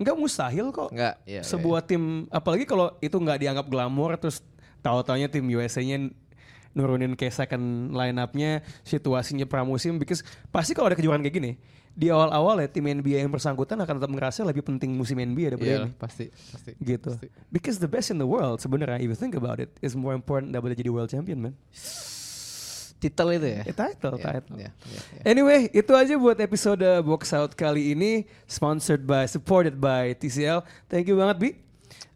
[0.00, 0.88] nggak mustahil kok.
[0.92, 4.40] Nggak, iya, sebuah tim, apalagi kalau itu nggak dianggap glamor, terus
[4.80, 6.10] tahu-taunya tim USA-nya
[6.72, 11.52] nurunin kayak second line up-nya, situasinya pramusim, because pasti kalau ada kejuaraan kayak gini,
[11.92, 15.68] di awal-awal ya tim NBA yang bersangkutan akan tetap ngerasa lebih penting musim NBA daripada
[15.68, 15.92] Iya, ini.
[16.00, 16.72] pasti, pasti.
[16.80, 17.12] Gitu.
[17.12, 17.28] pasti.
[17.52, 20.56] Because the best in the world sebenarnya, if you think about it, is more important
[20.56, 21.54] daripada jadi world champion, man.
[23.02, 23.62] Titel itu ya?
[23.66, 24.56] Eh, title, Iya, title.
[24.62, 25.22] iya, iya, iya.
[25.26, 28.30] Anyway, itu aja buat episode Box Out kali ini.
[28.46, 30.62] Sponsored by, supported by TCL.
[30.86, 31.50] Thank you banget, Bi.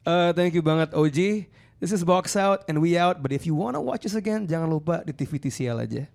[0.06, 1.50] Uh, thank you banget, OG.
[1.76, 3.20] This is Box Out and we out.
[3.20, 6.06] But if you wanna watch us again, jangan lupa di TV TCL aja.